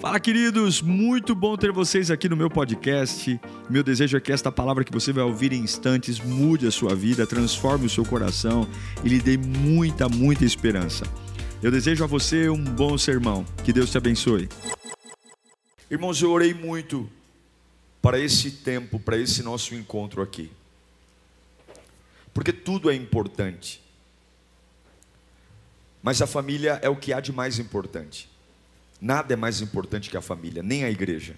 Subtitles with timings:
[0.00, 0.80] Fala, queridos!
[0.80, 3.40] Muito bom ter vocês aqui no meu podcast.
[3.68, 6.94] Meu desejo é que esta palavra que você vai ouvir em instantes mude a sua
[6.94, 8.64] vida, transforme o seu coração
[9.02, 11.04] e lhe dê muita, muita esperança.
[11.60, 13.44] Eu desejo a você um bom sermão.
[13.64, 14.48] Que Deus te abençoe.
[15.90, 17.10] Irmãos, eu orei muito
[18.00, 20.48] para esse tempo, para esse nosso encontro aqui.
[22.32, 23.82] Porque tudo é importante.
[26.00, 28.37] Mas a família é o que há de mais importante.
[29.00, 31.36] Nada é mais importante que a família, nem a igreja.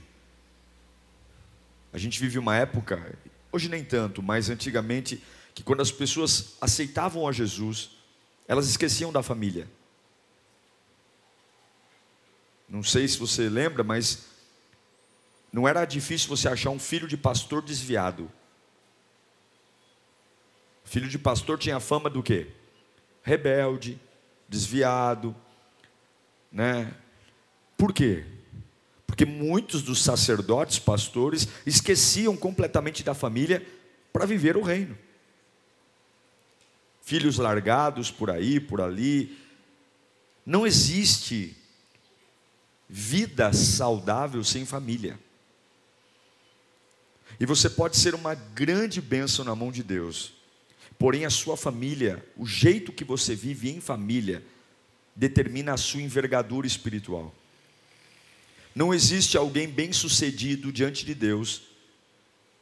[1.93, 3.19] A gente vive uma época,
[3.53, 5.23] hoje nem tanto, mas antigamente,
[5.55, 7.91] que quando as pessoas aceitavam a Jesus,
[8.47, 9.69] elas esqueciam da família.
[12.69, 14.27] Não sei se você lembra, mas
[15.53, 18.31] não era difícil você achar um filho de pastor desviado.
[20.85, 22.53] Filho de pastor tinha fama do quê?
[23.23, 24.01] Rebelde,
[24.49, 25.35] desviado,
[26.51, 26.95] né?
[27.81, 28.27] Por quê?
[29.07, 33.67] Porque muitos dos sacerdotes, pastores, esqueciam completamente da família
[34.13, 34.99] para viver o reino.
[37.01, 39.35] Filhos largados por aí, por ali.
[40.45, 41.57] Não existe
[42.87, 45.19] vida saudável sem família.
[47.41, 50.35] E você pode ser uma grande bênção na mão de Deus,
[50.99, 54.45] porém a sua família, o jeito que você vive em família,
[55.17, 57.35] determina a sua envergadura espiritual.
[58.75, 61.63] Não existe alguém bem-sucedido diante de Deus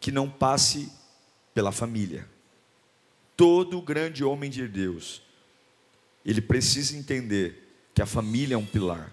[0.00, 0.90] que não passe
[1.54, 2.26] pela família.
[3.36, 5.22] Todo grande homem de Deus,
[6.24, 9.12] ele precisa entender que a família é um pilar.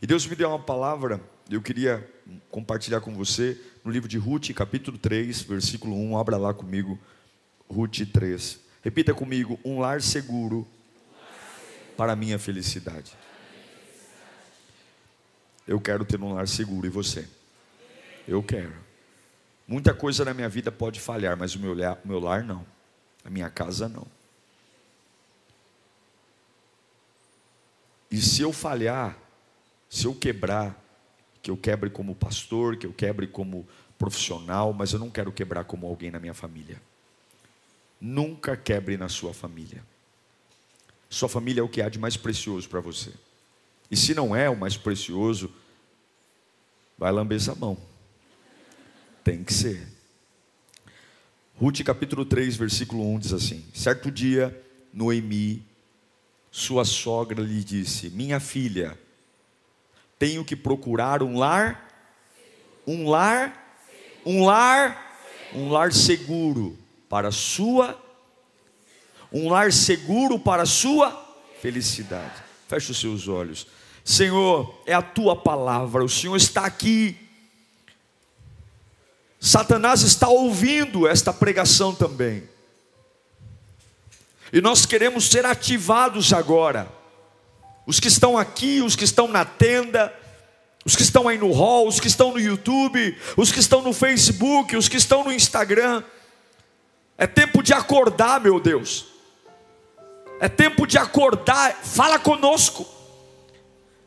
[0.00, 1.20] E Deus me deu uma palavra,
[1.50, 2.06] eu queria
[2.50, 6.18] compartilhar com você no livro de Ruth, capítulo 3, versículo 1.
[6.18, 6.98] Abra lá comigo,
[7.68, 8.60] Ruth 3.
[8.82, 10.66] Repita comigo: um lar seguro
[11.96, 13.12] para a minha felicidade.
[15.66, 17.26] Eu quero ter um lar seguro e você?
[18.26, 18.74] Eu quero.
[19.66, 22.64] Muita coisa na minha vida pode falhar, mas o meu lar, meu lar não.
[23.24, 24.06] A minha casa não.
[28.10, 29.18] E se eu falhar,
[29.90, 30.80] se eu quebrar,
[31.42, 33.66] que eu quebre como pastor, que eu quebre como
[33.98, 36.80] profissional, mas eu não quero quebrar como alguém na minha família.
[38.00, 39.82] Nunca quebre na sua família.
[41.08, 43.12] Sua família é o que há de mais precioso para você.
[43.90, 45.52] E se não é o mais precioso,
[46.98, 47.76] vai lamber essa mão.
[49.22, 49.86] Tem que ser.
[51.58, 54.54] Ruth capítulo 3, versículo 1 diz assim: Certo dia,
[54.92, 55.64] Noemi,
[56.50, 58.98] sua sogra, lhe disse: Minha filha,
[60.18, 61.88] tenho que procurar um lar,
[62.86, 63.80] um lar,
[64.24, 65.20] um lar,
[65.54, 66.76] um lar seguro
[67.08, 68.00] para sua,
[69.32, 71.10] um lar seguro para sua
[71.60, 72.42] felicidade.
[72.68, 73.66] Feche os seus olhos.
[74.06, 77.18] Senhor, é a tua palavra, o Senhor está aqui.
[79.40, 82.48] Satanás está ouvindo esta pregação também.
[84.52, 86.88] E nós queremos ser ativados agora.
[87.84, 90.14] Os que estão aqui, os que estão na tenda,
[90.84, 93.92] os que estão aí no hall, os que estão no YouTube, os que estão no
[93.92, 96.04] Facebook, os que estão no Instagram.
[97.18, 99.06] É tempo de acordar, meu Deus.
[100.38, 101.74] É tempo de acordar.
[101.82, 102.95] Fala conosco.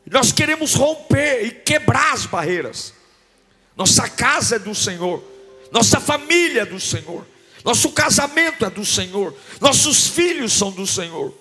[0.09, 2.93] Nós queremos romper e quebrar as barreiras.
[3.75, 5.23] Nossa casa é do Senhor,
[5.71, 7.25] nossa família é do Senhor,
[7.63, 11.33] nosso casamento é do Senhor, nossos filhos são do Senhor.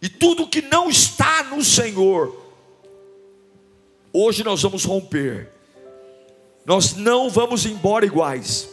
[0.00, 2.40] E tudo que não está no Senhor,
[4.12, 5.48] hoje nós vamos romper.
[6.64, 8.68] Nós não vamos embora iguais.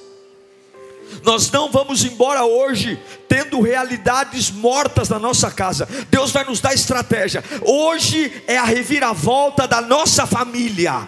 [1.23, 5.87] Nós não vamos embora hoje tendo realidades mortas na nossa casa.
[6.09, 7.43] Deus vai nos dar estratégia.
[7.61, 11.07] Hoje é a reviravolta da nossa família.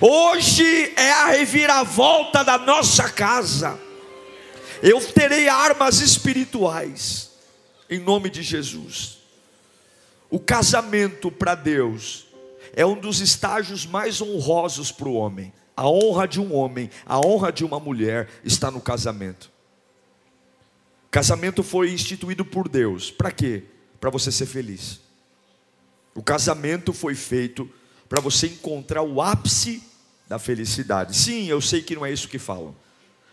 [0.00, 3.78] Hoje é a reviravolta da nossa casa.
[4.82, 7.30] Eu terei armas espirituais,
[7.88, 9.18] em nome de Jesus.
[10.30, 12.26] O casamento para Deus
[12.72, 15.52] é um dos estágios mais honrosos para o homem.
[15.80, 19.50] A honra de um homem, a honra de uma mulher está no casamento.
[21.10, 23.10] Casamento foi instituído por Deus.
[23.10, 23.64] Para quê?
[23.98, 25.00] Para você ser feliz.
[26.14, 27.66] O casamento foi feito
[28.10, 29.82] para você encontrar o ápice
[30.28, 31.16] da felicidade.
[31.16, 32.76] Sim, eu sei que não é isso que falam.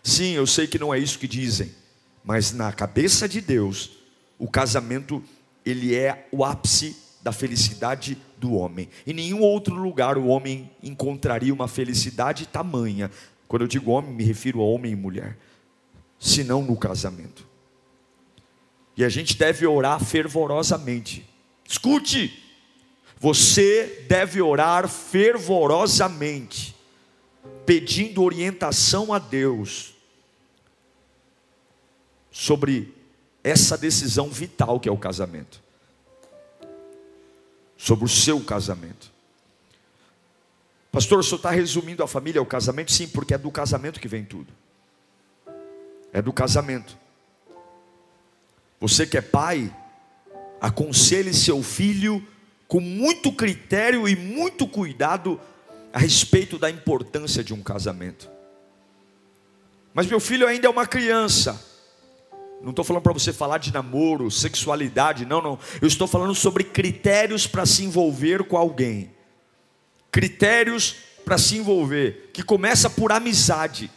[0.02, 1.76] Sim, eu sei que não é isso que dizem.
[2.24, 3.92] Mas na cabeça de Deus,
[4.40, 5.22] o casamento
[5.66, 8.89] ele é o ápice da felicidade do homem.
[9.06, 13.12] Em nenhum outro lugar o homem encontraria uma felicidade tamanha.
[13.48, 15.38] Quando eu digo homem, me refiro a homem e mulher,
[16.19, 17.48] senão no casamento.
[18.95, 21.28] E a gente deve orar fervorosamente.
[21.68, 22.44] Escute,
[23.19, 26.75] Você deve orar fervorosamente,
[27.66, 29.95] pedindo orientação a Deus
[32.30, 32.94] sobre
[33.44, 35.60] essa decisão vital que é o casamento.
[37.78, 39.12] Sobre o seu casamento.
[40.92, 42.92] Pastor, o senhor está resumindo a família, o casamento?
[42.92, 44.52] Sim, porque é do casamento que vem tudo.
[46.12, 46.98] É do casamento.
[48.80, 49.74] Você que é pai,
[50.60, 52.26] aconselhe seu filho
[52.68, 55.40] com muito critério e muito cuidado
[55.94, 58.30] a respeito da importância de um casamento.
[59.94, 61.64] Mas meu filho ainda é uma criança.
[62.62, 65.59] Não estou falando para você falar de namoro, sexualidade, não, não.
[65.81, 69.12] Eu estou falando sobre critérios para se envolver com alguém.
[70.12, 73.92] Critérios para se envolver, que começa por amizade.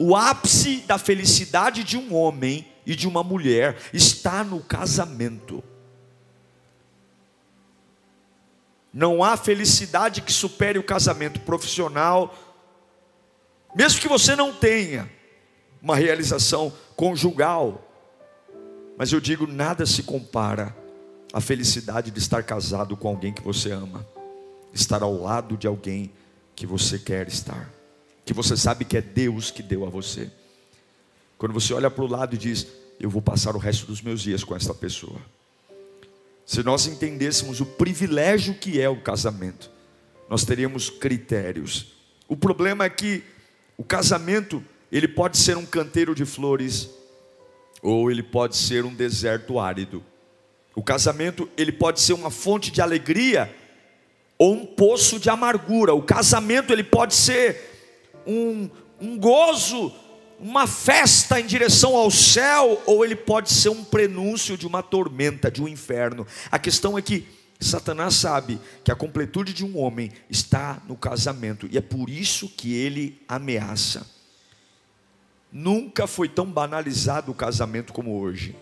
[0.00, 5.62] O ápice da felicidade de um homem e de uma mulher está no casamento.
[8.92, 12.32] Não há felicidade que supere o casamento profissional,
[13.74, 15.10] mesmo que você não tenha
[15.82, 17.82] uma realização conjugal.
[18.96, 20.74] Mas eu digo, nada se compara
[21.32, 24.06] à felicidade de estar casado com alguém que você ama,
[24.72, 26.10] estar ao lado de alguém
[26.54, 27.70] que você quer estar,
[28.24, 30.30] que você sabe que é Deus que deu a você.
[31.36, 32.66] Quando você olha para o lado e diz:
[33.00, 35.20] Eu vou passar o resto dos meus dias com esta pessoa.
[36.46, 39.70] Se nós entendêssemos o privilégio que é o casamento,
[40.28, 41.94] nós teríamos critérios.
[42.28, 43.22] O problema é que
[43.76, 44.62] o casamento,
[44.96, 46.88] ele pode ser um canteiro de flores,
[47.82, 50.04] ou ele pode ser um deserto árido.
[50.72, 53.52] O casamento, ele pode ser uma fonte de alegria,
[54.38, 55.92] ou um poço de amargura.
[55.92, 58.70] O casamento, ele pode ser um,
[59.00, 59.92] um gozo
[60.38, 65.50] uma festa em direção ao céu, ou ele pode ser um prenúncio de uma tormenta,
[65.50, 66.24] de um inferno.
[66.52, 67.26] A questão é que
[67.58, 72.48] Satanás sabe que a completude de um homem está no casamento, e é por isso
[72.48, 74.13] que ele ameaça.
[75.56, 78.56] Nunca foi tão banalizado o casamento como hoje.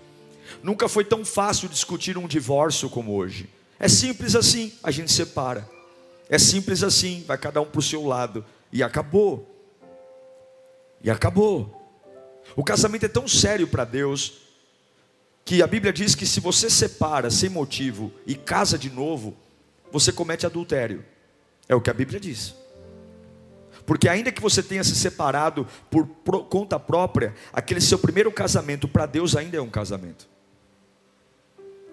[0.62, 3.48] Nunca foi tão fácil discutir um divórcio como hoje.
[3.80, 5.66] É simples assim, a gente separa.
[6.28, 8.44] É simples assim, vai cada um para o seu lado.
[8.70, 9.48] E acabou.
[11.02, 11.82] E acabou.
[12.54, 14.42] O casamento é tão sério para Deus
[15.46, 19.34] que a Bíblia diz que se você separa sem motivo e casa de novo,
[19.90, 21.02] você comete adultério.
[21.66, 22.54] É o que a Bíblia diz.
[23.86, 26.06] Porque ainda que você tenha se separado por
[26.46, 30.28] conta própria, aquele seu primeiro casamento para Deus ainda é um casamento.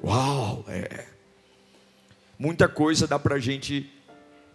[0.03, 1.07] Uau, é.
[2.37, 3.91] Muita coisa dá para a gente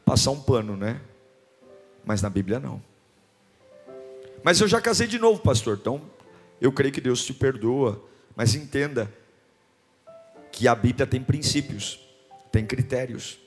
[0.04, 1.00] passar um pano, né?
[2.04, 2.82] Mas na Bíblia não.
[4.42, 5.78] Mas eu já casei de novo, pastor.
[5.81, 6.00] Então,
[6.60, 8.02] eu creio que Deus te perdoa.
[8.36, 9.12] Mas entenda
[10.50, 11.98] que a Bíblia tem princípios,
[12.50, 13.38] tem critérios.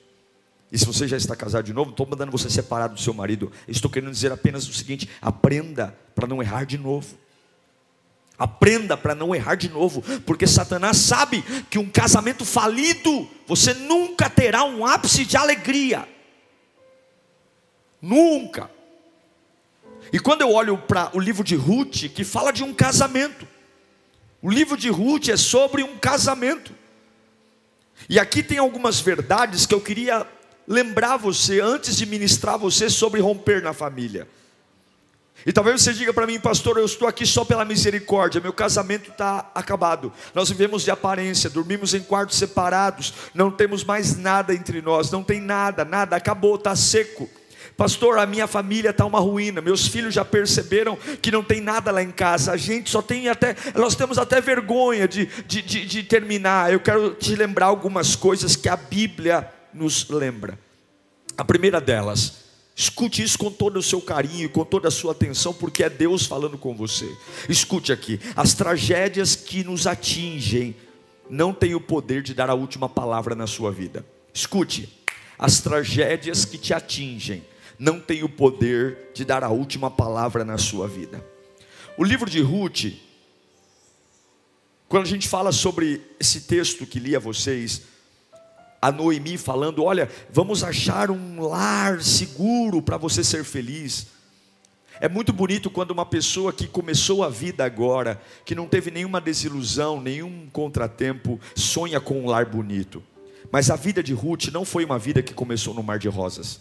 [0.70, 3.14] E se você já está casado de novo, não estou mandando você separar do seu
[3.14, 3.50] marido.
[3.66, 7.16] Estou querendo dizer apenas o seguinte: aprenda para não errar de novo.
[8.38, 14.30] Aprenda para não errar de novo, porque Satanás sabe que um casamento falido, você nunca
[14.30, 16.08] terá um ápice de alegria.
[18.00, 18.70] Nunca.
[20.12, 23.46] E quando eu olho para o livro de Ruth, que fala de um casamento,
[24.40, 26.72] o livro de Ruth é sobre um casamento.
[28.08, 30.24] E aqui tem algumas verdades que eu queria
[30.68, 34.28] lembrar você antes de ministrar você sobre romper na família.
[35.46, 39.10] E talvez você diga para mim, pastor, eu estou aqui só pela misericórdia, meu casamento
[39.10, 40.12] está acabado.
[40.34, 45.22] Nós vivemos de aparência, dormimos em quartos separados, não temos mais nada entre nós, não
[45.22, 47.30] tem nada, nada, acabou, está seco.
[47.76, 49.60] Pastor, a minha família está uma ruína.
[49.60, 52.50] Meus filhos já perceberam que não tem nada lá em casa.
[52.50, 56.72] A gente só tem até, nós temos até vergonha de, de, de, de terminar.
[56.72, 60.58] Eu quero te lembrar algumas coisas que a Bíblia nos lembra.
[61.36, 62.48] A primeira delas,
[62.78, 66.26] Escute isso com todo o seu carinho, com toda a sua atenção, porque é Deus
[66.26, 67.12] falando com você.
[67.48, 70.76] Escute aqui: as tragédias que nos atingem
[71.28, 74.06] não têm o poder de dar a última palavra na sua vida.
[74.32, 74.88] Escute,
[75.36, 77.42] as tragédias que te atingem
[77.80, 81.24] não tem o poder de dar a última palavra na sua vida.
[81.96, 82.92] O livro de Ruth,
[84.88, 87.82] quando a gente fala sobre esse texto que li a vocês,
[88.80, 94.06] a Noemi falando: Olha, vamos achar um lar seguro para você ser feliz.
[95.00, 99.20] É muito bonito quando uma pessoa que começou a vida agora, que não teve nenhuma
[99.20, 103.02] desilusão, nenhum contratempo, sonha com um lar bonito.
[103.50, 106.60] Mas a vida de Ruth não foi uma vida que começou no mar de rosas.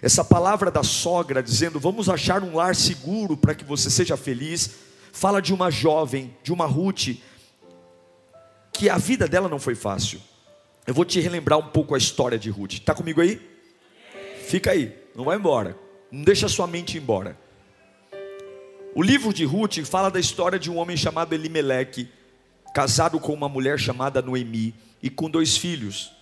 [0.00, 4.70] Essa palavra da sogra dizendo: "Vamos achar um lar seguro para que você seja feliz",
[5.12, 7.16] fala de uma jovem, de uma Ruth
[8.72, 10.20] que a vida dela não foi fácil.
[10.86, 12.74] Eu vou te relembrar um pouco a história de Ruth.
[12.74, 13.40] Está comigo aí?
[14.46, 15.78] Fica aí, não vai embora.
[16.10, 17.38] Não deixa sua mente embora.
[18.94, 22.08] O livro de Ruth fala da história de um homem chamado Elimeleque,
[22.74, 26.12] casado com uma mulher chamada Noemi e com dois filhos,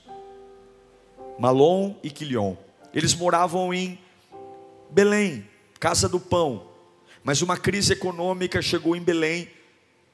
[1.39, 2.55] Malom e Quilion.
[2.95, 3.99] Eles moravam em
[4.91, 5.45] Belém,
[5.81, 6.69] casa do pão.
[7.25, 9.49] Mas uma crise econômica chegou em Belém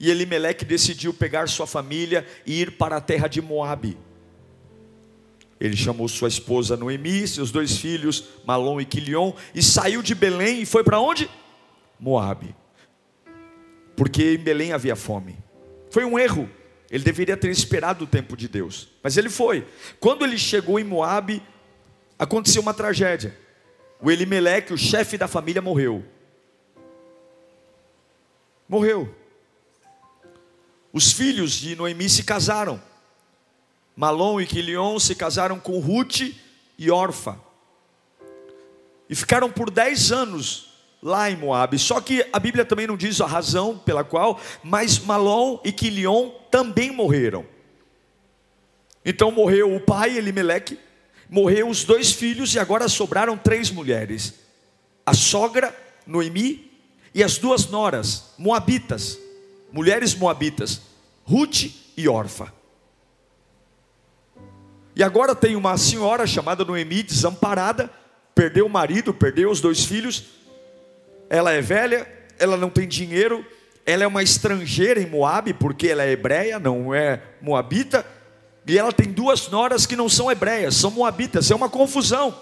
[0.00, 4.07] e Elimeleque decidiu pegar sua família e ir para a terra de Moabe.
[5.60, 10.62] Ele chamou sua esposa Noemi, seus dois filhos, Malom e Quilion, e saiu de Belém
[10.62, 11.28] e foi para onde?
[11.98, 12.54] Moabe.
[13.96, 15.36] Porque em Belém havia fome.
[15.90, 16.48] Foi um erro.
[16.90, 18.88] Ele deveria ter esperado o tempo de Deus.
[19.02, 19.66] Mas ele foi.
[19.98, 21.42] Quando ele chegou em Moabe,
[22.18, 23.36] aconteceu uma tragédia.
[24.00, 26.04] O Elimeleque, o chefe da família, morreu.
[28.68, 29.12] Morreu.
[30.92, 32.80] Os filhos de Noemi se casaram.
[33.98, 36.20] Malom e Quilion se casaram com Ruth
[36.78, 37.36] e Orfa.
[39.10, 40.68] E ficaram por dez anos
[41.02, 41.76] lá em Moab.
[41.80, 46.30] Só que a Bíblia também não diz a razão pela qual, mas Malom e Quilion
[46.48, 47.44] também morreram.
[49.04, 50.78] Então morreu o pai Elimeleque,
[51.28, 54.34] morreu os dois filhos e agora sobraram três mulheres:
[55.04, 55.76] a sogra
[56.06, 56.70] Noemi
[57.12, 59.18] e as duas noras moabitas,
[59.72, 60.82] mulheres moabitas,
[61.24, 61.64] Ruth
[61.96, 62.57] e Orfa.
[64.98, 67.88] E agora tem uma senhora chamada Noemi, desamparada,
[68.34, 70.24] perdeu o marido, perdeu os dois filhos.
[71.30, 72.04] Ela é velha,
[72.36, 73.46] ela não tem dinheiro,
[73.86, 78.04] ela é uma estrangeira em Moabe, porque ela é hebreia, não é moabita.
[78.66, 81.48] E ela tem duas noras que não são hebreias, são moabitas.
[81.48, 82.36] É uma confusão.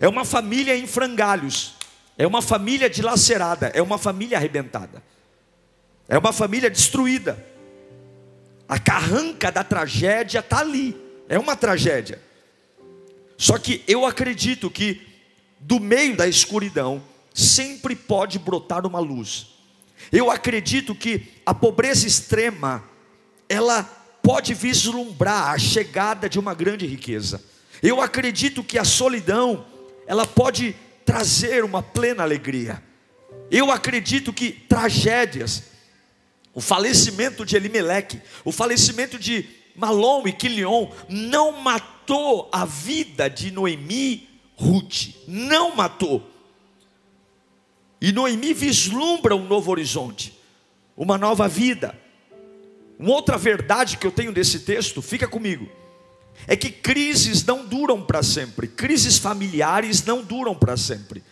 [0.00, 1.74] É uma família em frangalhos.
[2.16, 3.72] É uma família dilacerada.
[3.74, 5.02] É uma família arrebentada.
[6.08, 7.44] É uma família destruída.
[8.68, 12.20] A carranca da tragédia está ali é uma tragédia.
[13.36, 15.06] Só que eu acredito que
[15.60, 17.02] do meio da escuridão
[17.34, 19.48] sempre pode brotar uma luz.
[20.10, 22.82] Eu acredito que a pobreza extrema
[23.48, 23.82] ela
[24.22, 27.42] pode vislumbrar a chegada de uma grande riqueza.
[27.82, 29.64] Eu acredito que a solidão
[30.06, 32.82] ela pode trazer uma plena alegria.
[33.50, 35.64] Eu acredito que tragédias,
[36.52, 43.52] o falecimento de Elimeleque, o falecimento de Malom e Quilion não matou a vida de
[43.52, 46.28] Noemi Ruth, não matou.
[48.00, 50.36] E Noemi vislumbra um novo horizonte,
[50.96, 51.96] uma nova vida.
[52.98, 55.68] Uma outra verdade que eu tenho desse texto, fica comigo,
[56.48, 61.22] é que crises não duram para sempre, crises familiares não duram para sempre.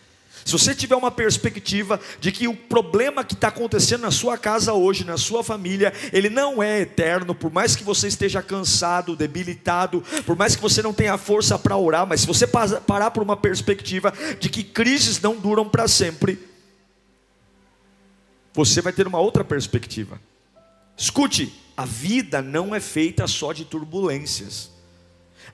[0.47, 4.71] Se você tiver uma perspectiva de que o problema que está acontecendo na sua casa
[4.71, 10.01] hoje, na sua família, ele não é eterno, por mais que você esteja cansado, debilitado,
[10.25, 13.35] por mais que você não tenha força para orar, mas se você parar por uma
[13.35, 16.39] perspectiva de que crises não duram para sempre,
[18.53, 20.17] você vai ter uma outra perspectiva.
[20.95, 24.76] Escute, a vida não é feita só de turbulências.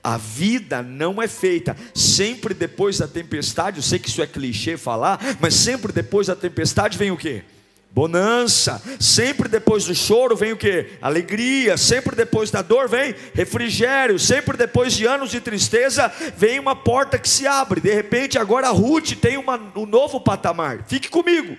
[0.04, 3.78] A vida não é feita sempre depois da tempestade.
[3.78, 7.42] Eu sei que isso é clichê falar, mas sempre depois da tempestade vem o que?
[7.90, 8.82] Bonança.
[9.00, 10.90] Sempre depois do choro vem o que?
[11.00, 11.78] Alegria.
[11.78, 14.18] Sempre depois da dor vem refrigério.
[14.18, 17.80] Sempre depois de anos de tristeza vem uma porta que se abre.
[17.80, 20.84] De repente agora Ruth tem uma, um novo patamar.
[20.86, 21.56] Fique comigo.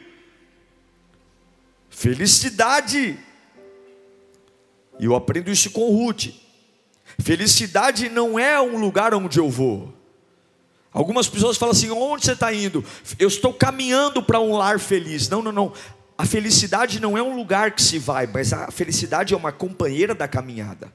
[1.89, 3.17] Felicidade.
[4.99, 6.44] E eu aprendo isso com Ruth.
[7.19, 9.93] Felicidade não é um lugar onde eu vou.
[10.91, 12.83] Algumas pessoas falam assim: onde você está indo?
[13.19, 15.27] Eu estou caminhando para um lar feliz.
[15.27, 15.73] Não, não, não.
[16.17, 20.15] A felicidade não é um lugar que se vai, mas a felicidade é uma companheira
[20.15, 20.91] da caminhada.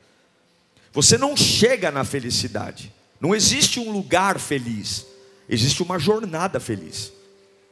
[0.92, 2.92] Você não chega na felicidade.
[3.20, 5.06] Não existe um lugar feliz.
[5.48, 7.12] Existe uma jornada feliz.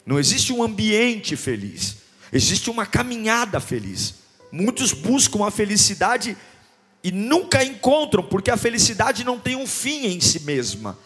[0.05, 1.97] Não existe um ambiente feliz.
[2.33, 4.15] Existe uma caminhada feliz.
[4.53, 6.37] Muitos buscam a felicidade
[7.03, 10.99] e nunca encontram, porque a felicidade não tem um fim em si mesma.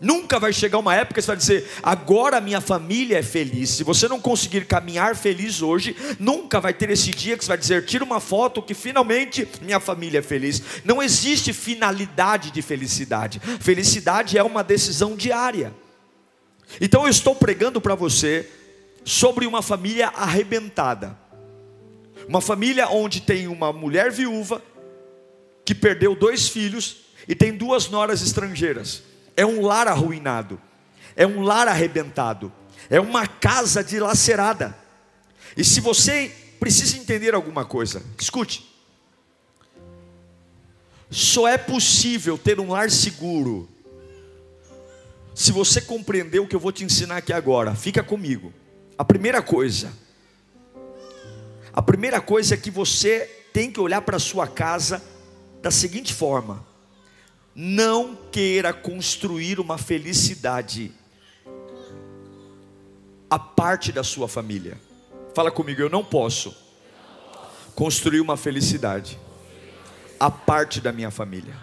[0.00, 3.70] Nunca vai chegar uma época que você vai dizer, agora minha família é feliz.
[3.70, 7.58] Se você não conseguir caminhar feliz hoje, nunca vai ter esse dia que você vai
[7.58, 10.62] dizer, tira uma foto que finalmente minha família é feliz.
[10.84, 13.40] Não existe finalidade de felicidade.
[13.60, 15.74] Felicidade é uma decisão diária.
[16.80, 18.48] Então eu estou pregando para você
[19.04, 21.18] sobre uma família arrebentada.
[22.28, 24.62] Uma família onde tem uma mulher viúva
[25.68, 26.96] que perdeu dois filhos
[27.28, 29.02] e tem duas noras estrangeiras.
[29.36, 30.58] É um lar arruinado,
[31.14, 32.50] é um lar arrebentado,
[32.88, 34.74] é uma casa dilacerada.
[35.54, 38.66] E se você precisa entender alguma coisa, escute.
[41.10, 43.68] Só é possível ter um lar seguro
[45.34, 47.74] se você compreender o que eu vou te ensinar aqui agora.
[47.74, 48.54] Fica comigo.
[48.96, 49.92] A primeira coisa,
[51.74, 55.02] a primeira coisa é que você tem que olhar para a sua casa
[55.60, 56.64] da seguinte forma:
[57.54, 60.92] não queira construir uma felicidade
[63.30, 64.80] a parte da sua família.
[65.34, 66.56] Fala comigo, eu não posso
[67.74, 69.18] construir uma felicidade
[70.18, 71.54] a parte da minha família.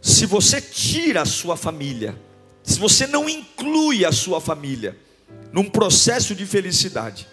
[0.00, 2.14] Se você tira a sua família,
[2.62, 4.96] se você não inclui a sua família
[5.52, 7.26] num processo de felicidade,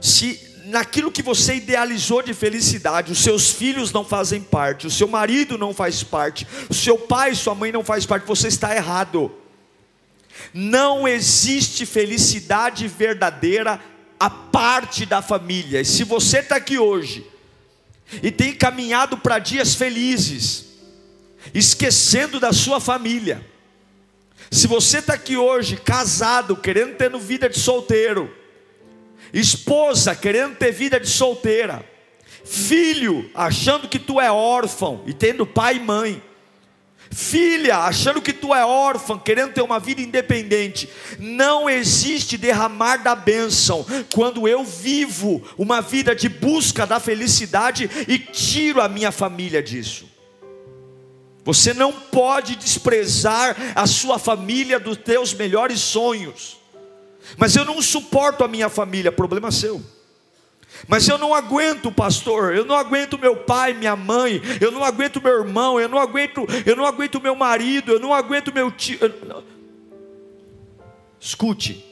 [0.00, 5.08] se naquilo que você idealizou de felicidade, os seus filhos não fazem parte, o seu
[5.08, 9.32] marido não faz parte, o seu pai, sua mãe não faz parte, você está errado.
[10.52, 13.80] Não existe felicidade verdadeira
[14.18, 15.80] a parte da família.
[15.80, 17.26] E se você está aqui hoje
[18.22, 20.66] e tem caminhado para dias felizes,
[21.52, 23.44] esquecendo da sua família,
[24.50, 28.41] se você está aqui hoje casado, querendo ter vida de solteiro,
[29.32, 31.84] esposa querendo ter vida de solteira,
[32.44, 36.22] filho achando que tu é órfão e tendo pai e mãe,
[37.12, 43.14] filha, achando que tu é órfã, querendo ter uma vida independente, não existe derramar da
[43.14, 43.84] bênção
[44.14, 50.10] quando eu vivo uma vida de busca da felicidade e tiro a minha família disso.
[51.44, 56.61] Você não pode desprezar a sua família dos teus melhores sonhos.
[57.36, 59.82] Mas eu não suporto a minha família, problema seu.
[60.88, 65.22] Mas eu não aguento, pastor, eu não aguento meu pai, minha mãe, eu não aguento
[65.22, 68.98] meu irmão, eu não aguento, eu não aguento meu marido, eu não aguento meu tio.
[71.20, 71.84] Escute,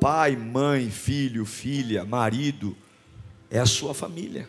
[0.00, 2.76] pai, mãe, filho, filha, marido,
[3.50, 4.48] é a sua família.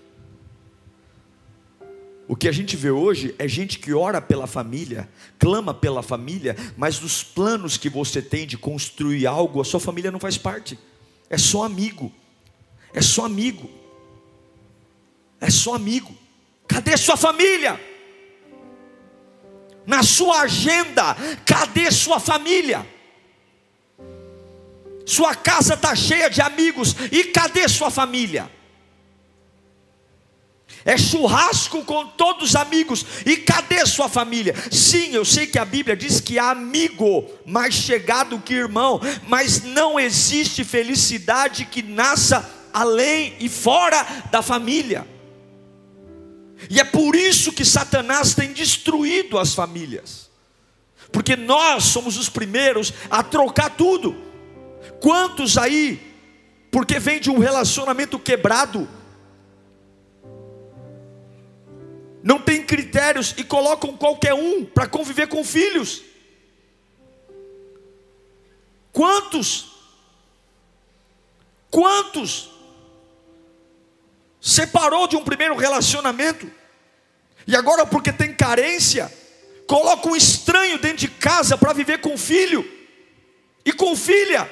[2.27, 6.55] O que a gente vê hoje é gente que ora pela família, clama pela família,
[6.75, 10.77] mas dos planos que você tem de construir algo, a sua família não faz parte,
[11.29, 12.11] é só amigo
[12.96, 13.70] é só amigo.
[15.40, 16.16] É só amigo.
[16.66, 17.79] Cadê sua família?
[19.85, 22.88] Na sua agenda, cadê sua família?
[25.05, 28.50] Sua casa está cheia de amigos, e cadê sua família?
[30.87, 34.53] É churrasco com todos os amigos, e cadê sua família?
[34.71, 39.63] Sim, eu sei que a Bíblia diz que há amigo mais chegado que irmão, mas
[39.63, 45.07] não existe felicidade que nasça além e fora da família.
[46.69, 50.29] E é por isso que Satanás tem destruído as famílias,
[51.11, 54.15] porque nós somos os primeiros a trocar tudo.
[55.01, 56.00] Quantos aí,
[56.69, 58.87] porque vem de um relacionamento quebrado,
[62.25, 66.01] não tem critérios e colocam qualquer um para conviver com filhos?
[68.92, 69.72] Quantos?
[71.72, 72.55] Quantos?
[74.46, 76.48] separou de um primeiro relacionamento,
[77.48, 79.11] e agora, porque tem carência,
[79.66, 82.64] coloca um estranho dentro de casa para viver com filho
[83.66, 84.48] e com filha.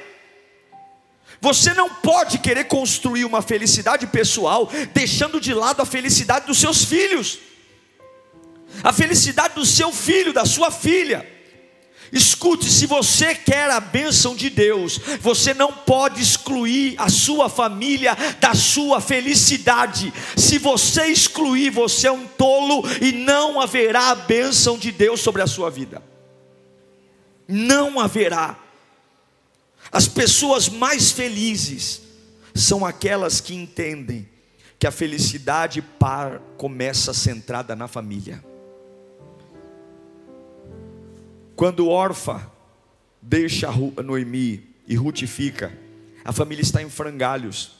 [1.39, 6.83] Você não pode querer construir uma felicidade pessoal deixando de lado a felicidade dos seus
[6.85, 7.37] filhos,
[8.81, 11.33] a felicidade do seu filho, da sua filha.
[12.13, 18.15] Escute, se você quer a bênção de Deus, você não pode excluir a sua família
[18.39, 20.13] da sua felicidade.
[20.37, 25.41] Se você excluir, você é um tolo e não haverá a bênção de Deus sobre
[25.41, 26.03] a sua vida.
[27.47, 28.59] Não haverá.
[29.91, 32.01] As pessoas mais felizes
[32.53, 34.29] são aquelas que entendem
[34.77, 38.52] que a felicidade par começa centrada na família.
[41.63, 42.45] Quando Orfa
[43.21, 43.71] deixa
[44.03, 45.71] Noemi e Ruth fica,
[46.25, 47.79] a família está em frangalhos.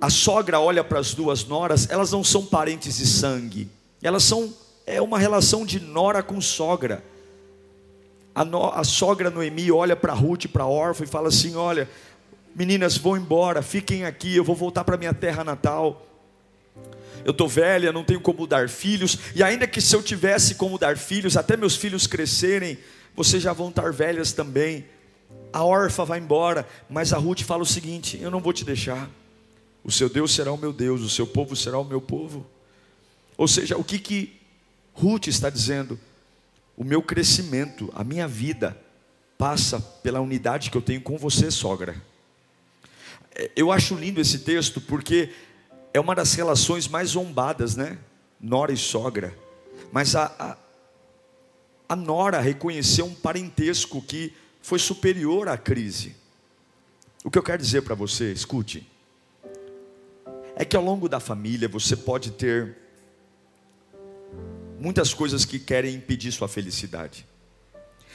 [0.00, 3.70] A sogra olha para as duas noras, elas não são parentes de sangue,
[4.02, 4.52] elas são
[4.84, 7.04] é uma relação de nora com sogra.
[8.34, 11.88] A, no, a sogra Noemi olha para Ruth, para Orfa e fala assim: Olha,
[12.52, 16.04] meninas, vão embora, fiquem aqui, eu vou voltar para minha terra natal
[17.24, 20.78] eu estou velha, não tenho como dar filhos, e ainda que se eu tivesse como
[20.78, 22.78] dar filhos, até meus filhos crescerem,
[23.16, 24.84] vocês já vão estar velhas também.
[25.52, 29.10] A órfã vai embora, mas a Ruth fala o seguinte: Eu não vou te deixar,
[29.82, 32.46] o seu Deus será o meu Deus, o seu povo será o meu povo.
[33.36, 34.40] Ou seja, o que que
[34.92, 35.98] Ruth está dizendo?
[36.76, 38.76] O meu crescimento, a minha vida,
[39.38, 41.96] passa pela unidade que eu tenho com você, sogra.
[43.34, 45.30] É, eu acho lindo esse texto porque
[45.94, 47.96] é uma das relações mais zombadas, né?
[48.40, 49.32] Nora e sogra.
[49.92, 50.56] Mas a, a,
[51.88, 56.16] a nora reconheceu um parentesco que foi superior à crise.
[57.22, 58.90] O que eu quero dizer para você, escute,
[60.56, 62.76] é que ao longo da família você pode ter
[64.80, 67.24] muitas coisas que querem impedir sua felicidade.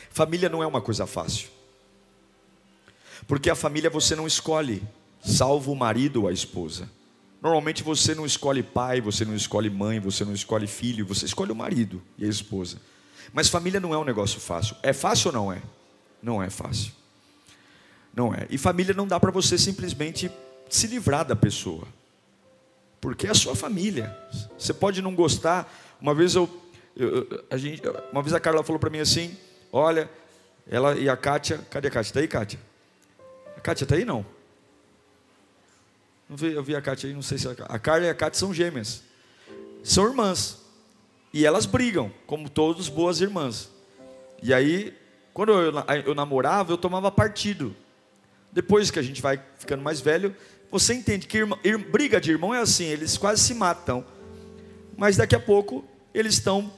[0.10, 1.48] Família não é uma coisa fácil,
[3.26, 4.84] porque a família você não escolhe,
[5.24, 6.99] salvo o marido ou a esposa.
[7.42, 11.52] Normalmente você não escolhe pai, você não escolhe mãe, você não escolhe filho, você escolhe
[11.52, 12.78] o marido e a esposa.
[13.32, 14.76] Mas família não é um negócio fácil.
[14.84, 15.62] É fácil ou não é?
[16.22, 16.92] Não é fácil.
[18.14, 18.46] Não é.
[18.50, 20.30] E família não dá para você simplesmente
[20.70, 21.88] se livrar da pessoa.
[23.00, 24.16] Porque é a sua família.
[24.58, 25.72] Você pode não gostar.
[26.02, 26.50] Uma vez eu,
[26.96, 29.38] eu a gente, uma vez a Carla falou para mim assim:
[29.72, 30.10] "Olha,
[30.70, 32.10] ela e a Kátia, cadê a Kátia?
[32.10, 32.60] Está aí, Kátia?
[33.56, 34.26] A Kátia está aí não?
[36.30, 38.54] Eu vi a Kátia aí, não sei se a, a Carla e a Kátia são
[38.54, 39.02] gêmeas.
[39.84, 40.60] São irmãs.
[41.34, 43.70] E elas brigam, como todas boas irmãs.
[44.42, 44.96] E aí,
[45.34, 45.74] quando eu,
[46.06, 47.76] eu namorava, eu tomava partido.
[48.52, 50.36] Depois que a gente vai ficando mais velho,
[50.72, 54.06] você entende que irmã, ir, briga de irmão é assim, eles quase se matam.
[54.96, 56.72] Mas daqui a pouco eles estão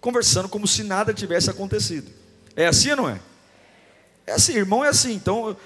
[0.00, 2.10] conversando como se nada tivesse acontecido.
[2.54, 3.20] É assim ou não é?
[4.26, 5.12] É assim, irmão é assim.
[5.12, 5.56] Então,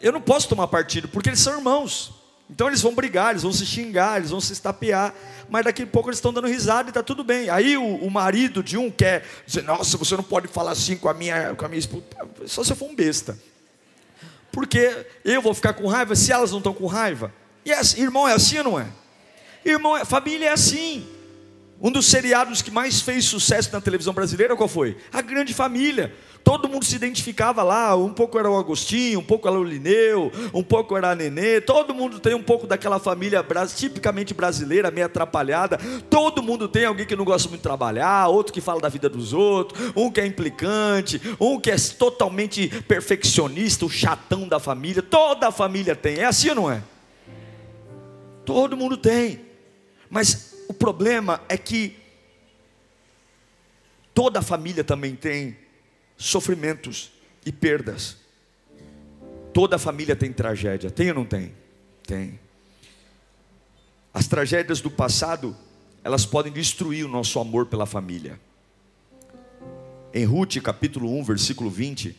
[0.00, 2.17] eu não posso tomar partido, porque eles são irmãos.
[2.50, 5.14] Então eles vão brigar, eles vão se xingar, eles vão se estapear,
[5.50, 7.50] mas daqui a pouco eles estão dando risada e está tudo bem.
[7.50, 11.08] Aí o, o, marido de um quer dizer, nossa, você não pode falar assim com
[11.08, 12.04] a minha, com a minha esposa.
[12.46, 13.38] Só se eu for um besta.
[14.50, 17.32] Porque eu vou ficar com raiva se elas não estão com raiva.
[17.64, 18.86] E é assim, irmão é assim ou não é?
[19.64, 21.06] Irmão, é, família é assim.
[21.80, 24.96] Um dos seriados que mais fez sucesso na televisão brasileira, qual foi?
[25.12, 26.12] A Grande Família.
[26.42, 30.32] Todo mundo se identificava lá, um pouco era o Agostinho, um pouco era o Lineu,
[30.54, 33.44] um pouco era a Nenê, todo mundo tem um pouco daquela família
[33.76, 38.52] tipicamente brasileira, meio atrapalhada, todo mundo tem alguém que não gosta muito de trabalhar, outro
[38.52, 43.84] que fala da vida dos outros, um que é implicante, um que é totalmente perfeccionista,
[43.84, 46.82] o chatão da família, toda a família tem, é assim ou não é?
[48.46, 49.40] Todo mundo tem,
[50.08, 51.96] mas o problema é que
[54.14, 55.56] toda a família também tem
[56.16, 57.10] sofrimentos
[57.44, 58.18] e perdas.
[59.54, 61.54] Toda família tem tragédia, tem ou não tem?
[62.06, 62.38] Tem.
[64.12, 65.56] As tragédias do passado,
[66.04, 68.38] elas podem destruir o nosso amor pela família.
[70.12, 72.14] Em Ruth, capítulo 1, versículo 20,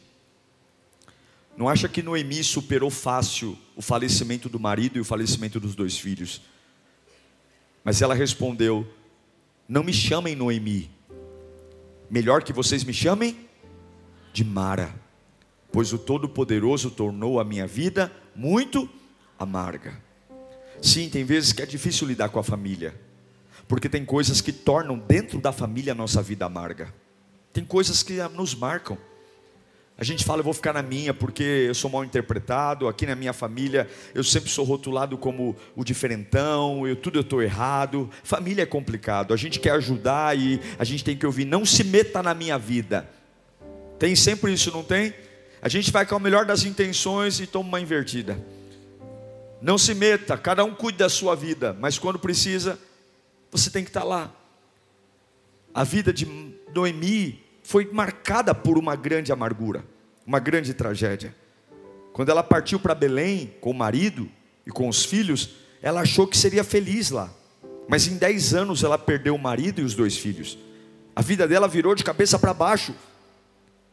[1.56, 5.98] não acha que Noemi superou fácil o falecimento do marido e o falecimento dos dois
[5.98, 6.42] filhos?
[7.84, 8.88] Mas ela respondeu:
[9.68, 10.90] Não me chamem Noemi,
[12.10, 13.48] melhor que vocês me chamem
[14.34, 14.94] de Mara,
[15.72, 18.90] pois o Todo-Poderoso tornou a minha vida muito
[19.38, 20.02] amarga.
[20.82, 23.00] Sim, tem vezes que é difícil lidar com a família,
[23.68, 26.94] porque tem coisas que tornam dentro da família a nossa vida amarga.
[27.52, 28.98] Tem coisas que nos marcam.
[30.00, 32.88] A gente fala, eu vou ficar na minha porque eu sou mal interpretado.
[32.88, 33.86] Aqui na minha família
[34.16, 38.10] eu sempre sou rotulado como o diferentão, eu tudo eu estou errado.
[38.24, 39.34] Família é complicado.
[39.34, 42.58] A gente quer ajudar e a gente tem que ouvir, não se meta na minha
[42.58, 43.10] vida.
[44.00, 45.14] Tem sempre isso, não tem?
[45.62, 48.42] A gente vai com a melhor das intenções e toma uma invertida.
[49.62, 52.80] Não se meta, cada um cuide da sua vida, mas quando precisa,
[53.52, 54.34] você tem que estar lá.
[55.74, 56.26] A vida de
[56.74, 59.86] Noemi foi marcada por uma grande amargura,
[60.26, 61.36] uma grande tragédia.
[62.14, 64.28] Quando ela partiu para Belém com o marido
[64.66, 67.32] e com os filhos, ela achou que seria feliz lá.
[67.88, 70.58] Mas em 10 anos ela perdeu o marido e os dois filhos.
[71.16, 72.96] A vida dela virou de cabeça para baixo.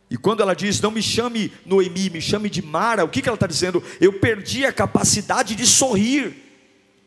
[0.09, 3.29] E quando ela diz, não me chame Noemi, me chame de Mara, o que, que
[3.29, 3.85] ela está dizendo?
[4.01, 6.35] Eu perdi a capacidade de sorrir.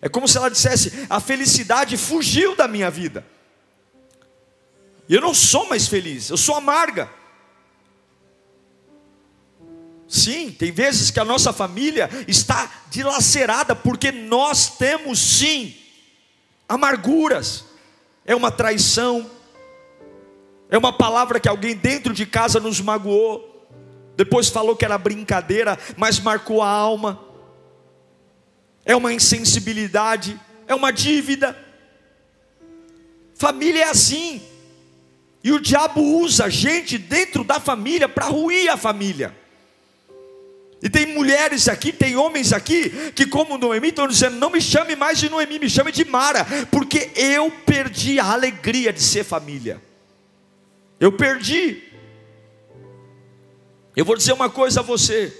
[0.03, 3.25] É como se ela dissesse: a felicidade fugiu da minha vida.
[5.09, 7.09] Eu não sou mais feliz, eu sou amarga.
[10.07, 15.75] Sim, tem vezes que a nossa família está dilacerada, porque nós temos sim
[16.67, 17.65] amarguras.
[18.23, 19.29] É uma traição,
[20.69, 23.67] é uma palavra que alguém dentro de casa nos magoou.
[24.15, 27.19] Depois falou que era brincadeira, mas marcou a alma.
[28.85, 31.57] É uma insensibilidade, é uma dívida.
[33.33, 34.48] Família é assim.
[35.43, 39.35] E o diabo usa gente dentro da família para ruir a família.
[40.81, 44.95] E tem mulheres aqui, tem homens aqui, que como Noemi estão dizendo: não me chame
[44.95, 49.81] mais de Noemi, me chame de Mara, porque eu perdi a alegria de ser família.
[50.99, 51.83] Eu perdi.
[53.95, 55.33] Eu vou dizer uma coisa a você.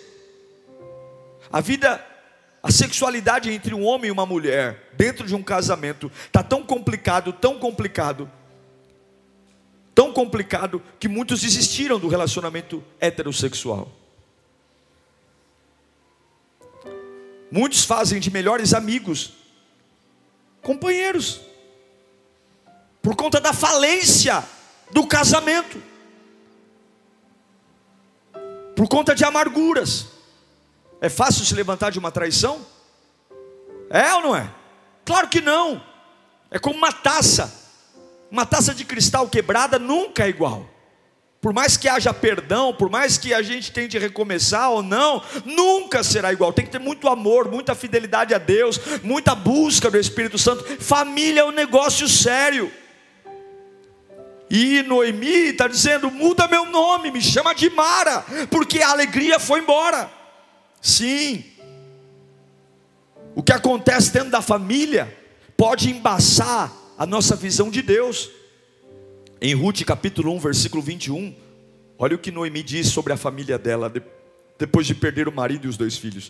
[1.52, 2.06] A vida
[2.62, 7.32] a sexualidade entre um homem e uma mulher, dentro de um casamento, está tão complicado,
[7.32, 8.30] tão complicado,
[10.00, 13.92] tão complicado, que muitos desistiram do relacionamento heterossexual.
[17.52, 19.34] Muitos fazem de melhores amigos,
[20.62, 21.42] companheiros,
[23.02, 24.42] por conta da falência
[24.90, 25.84] do casamento,
[28.74, 30.08] por conta de amarguras.
[31.02, 32.66] É fácil se levantar de uma traição?
[33.90, 34.50] É ou não é?
[35.04, 35.84] Claro que não.
[36.50, 37.59] É como uma taça.
[38.32, 40.70] Uma taça de cristal quebrada nunca é igual.
[41.42, 46.04] Por mais que haja perdão, por mais que a gente tente recomeçar ou não, nunca
[46.04, 46.52] será igual.
[46.52, 50.64] Tem que ter muito amor, muita fidelidade a Deus, muita busca do Espírito Santo.
[50.82, 52.70] Família é um negócio sério.
[54.50, 59.62] E Noemi está dizendo: muda meu nome, me chama de Mara, porque a alegria foi
[59.62, 60.12] embora.
[60.82, 61.46] Sim,
[63.34, 65.18] o que acontece dentro da família
[65.56, 68.30] pode embaçar a nossa visão de Deus.
[69.40, 71.34] Em Ruth capítulo 1, versículo 21,
[71.98, 73.92] olha o que Noemi diz sobre a família dela,
[74.58, 76.30] depois de perder o marido e os dois filhos.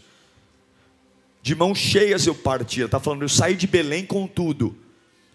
[1.42, 4.78] De mãos cheias eu partia, está falando, eu saí de Belém com tudo,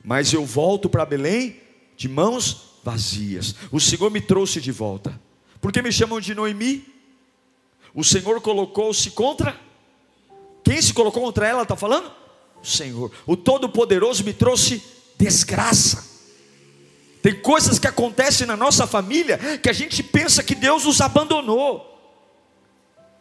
[0.04, 1.56] mas eu volto para Belém
[1.96, 3.56] de mãos vazias.
[3.72, 5.20] O Senhor me trouxe de volta.
[5.60, 6.86] Por que me chamam de Noemi?
[7.92, 9.58] O Senhor colocou-se contra.
[10.62, 12.12] Quem se colocou contra ela, está falando?
[12.62, 13.10] O Senhor.
[13.26, 14.80] O Todo-Poderoso me trouxe
[15.16, 16.04] desgraça.
[17.22, 21.90] Tem coisas que acontecem na nossa família que a gente pensa que Deus nos abandonou.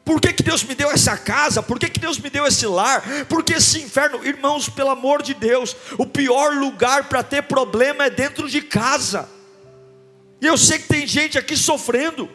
[0.03, 1.63] Por que, que Deus me deu essa casa?
[1.63, 3.01] Por que, que Deus me deu esse lar?
[3.29, 4.25] Por que esse inferno?
[4.25, 9.29] Irmãos, pelo amor de Deus, o pior lugar para ter problema é dentro de casa.
[10.41, 12.29] E eu sei que tem gente aqui sofrendo.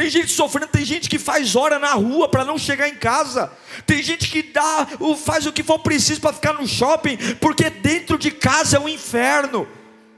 [0.00, 3.52] Tem gente sofrendo, tem gente que faz hora na rua para não chegar em casa.
[3.84, 4.88] Tem gente que dá,
[5.22, 8.88] faz o que for preciso para ficar no shopping, porque dentro de casa é um
[8.88, 9.68] inferno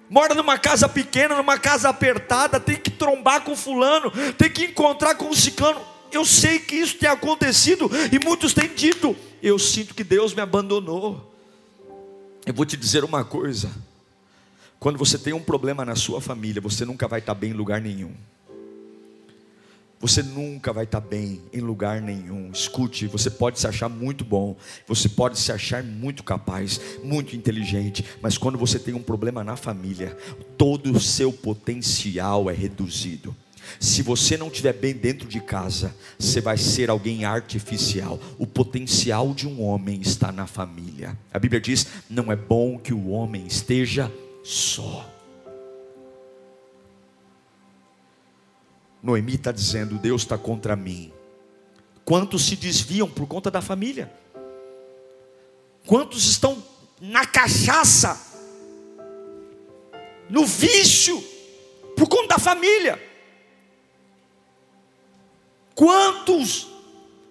[0.08, 5.16] mora numa casa pequena, numa casa apertada, tem que trombar com fulano, tem que encontrar
[5.16, 5.80] com o ciclano.
[6.12, 10.42] Eu sei que isso tem acontecido e muitos têm dito: eu sinto que Deus me
[10.42, 11.34] abandonou.
[12.46, 13.68] Eu vou te dizer uma coisa:
[14.78, 17.80] quando você tem um problema na sua família, você nunca vai estar bem em lugar
[17.80, 18.14] nenhum.
[20.02, 22.50] Você nunca vai estar bem em lugar nenhum.
[22.52, 28.04] Escute, você pode se achar muito bom, você pode se achar muito capaz, muito inteligente,
[28.20, 30.16] mas quando você tem um problema na família,
[30.58, 33.34] todo o seu potencial é reduzido.
[33.78, 38.18] Se você não estiver bem dentro de casa, você vai ser alguém artificial.
[38.36, 41.16] O potencial de um homem está na família.
[41.32, 44.12] A Bíblia diz: não é bom que o homem esteja
[44.42, 45.08] só.
[49.02, 51.12] Noemi está dizendo: Deus está contra mim.
[52.04, 54.12] Quantos se desviam por conta da família?
[55.86, 56.62] Quantos estão
[57.00, 58.20] na cachaça,
[60.30, 61.22] no vício,
[61.96, 63.00] por conta da família?
[65.74, 66.68] Quantos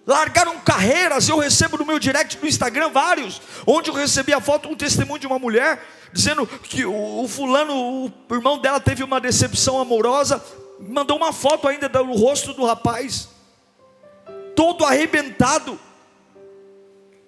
[0.06, 1.30] largaram carreiras?
[1.30, 5.20] Eu recebo no meu direct no Instagram vários, onde eu recebi a foto, um testemunho
[5.20, 5.82] de uma mulher
[6.12, 7.74] dizendo que o, o fulano,
[8.08, 10.44] o irmão dela teve uma decepção amorosa,
[10.88, 13.30] mandou uma foto ainda do rosto do rapaz,
[14.56, 15.80] todo arrebentado,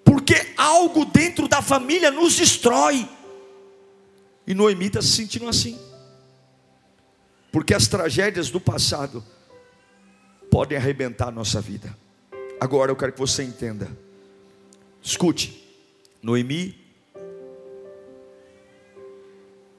[0.03, 3.07] porque algo dentro da família nos destrói.
[4.45, 5.79] E Noemi está se sentindo assim,
[7.51, 9.23] porque as tragédias do passado
[10.51, 11.95] podem arrebentar a nossa vida.
[12.59, 13.89] Agora eu quero que você entenda,
[15.01, 15.63] escute,
[16.21, 16.77] Noemi,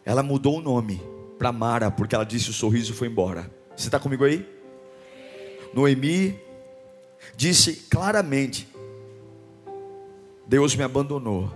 [0.05, 1.01] ela mudou o nome
[1.39, 3.51] para Mara, porque ela disse o sorriso foi embora.
[3.77, 4.49] Você está comigo aí?
[5.73, 6.39] Noemi
[7.37, 8.69] disse claramente:
[10.47, 11.53] Deus me abandonou.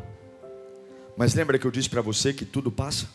[1.17, 3.09] Mas lembra que eu disse para você que tudo passa?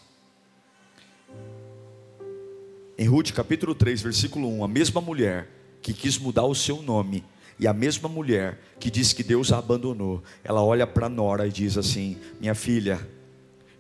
[2.98, 5.50] Em Ruth capítulo 3, versículo 1, a mesma mulher
[5.82, 7.24] que quis mudar o seu nome
[7.60, 11.52] e a mesma mulher que disse que Deus a abandonou, ela olha para Nora e
[11.52, 13.06] diz assim: Minha filha,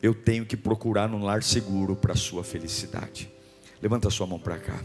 [0.01, 3.31] eu tenho que procurar um lar seguro para a sua felicidade.
[3.81, 4.83] Levanta sua mão para cá.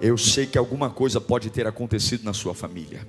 [0.00, 3.06] Eu sei que alguma coisa pode ter acontecido na sua família.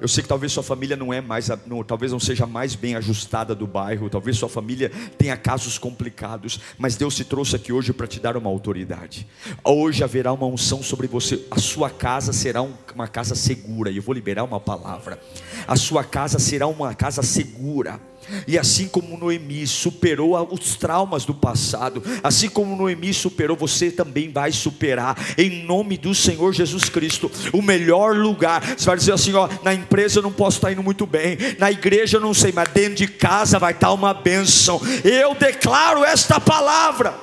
[0.00, 2.94] Eu sei que talvez sua família não é mais, não, talvez não seja mais bem
[2.94, 7.92] ajustada do bairro, talvez sua família tenha casos complicados, mas Deus te trouxe aqui hoje
[7.92, 9.26] para te dar uma autoridade.
[9.64, 11.44] Hoje haverá uma unção sobre você.
[11.50, 13.90] A sua casa será um, uma casa segura.
[13.90, 15.20] E eu vou liberar uma palavra.
[15.66, 18.00] A sua casa será uma casa segura
[18.46, 24.30] E assim como Noemi superou os traumas do passado, assim como Noemi superou, você também
[24.30, 27.30] vai superar, em nome do Senhor Jesus Cristo.
[27.52, 30.82] O melhor lugar, você vai dizer assim: ó, na empresa eu não posso estar indo
[30.82, 34.80] muito bem, na igreja eu não sei, mas dentro de casa vai estar uma bênção.
[35.04, 37.14] Eu declaro esta palavra.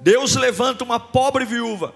[0.00, 1.94] Deus levanta uma pobre viúva.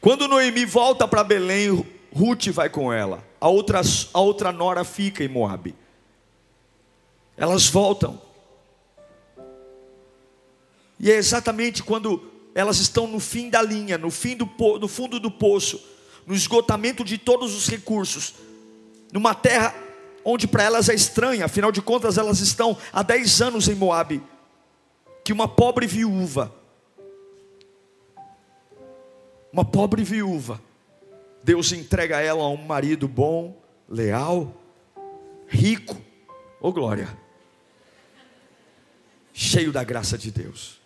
[0.00, 3.22] Quando Noemi volta para Belém, Ruth vai com ela.
[3.42, 3.80] A outra,
[4.14, 5.74] a outra nora fica em Moabe.
[7.36, 8.22] Elas voltam.
[10.96, 12.22] E é exatamente quando
[12.54, 15.84] elas estão no fim da linha, no, fim do, no fundo do poço,
[16.24, 18.34] no esgotamento de todos os recursos,
[19.12, 19.74] numa terra
[20.24, 24.22] onde para elas é estranha, afinal de contas elas estão há 10 anos em Moabe,
[25.24, 26.54] que uma pobre viúva,
[29.52, 30.60] uma pobre viúva,
[31.42, 34.54] Deus entrega ela a um marido bom, leal,
[35.48, 35.94] rico,
[36.60, 37.08] ô oh glória,
[39.32, 40.80] cheio da graça de Deus.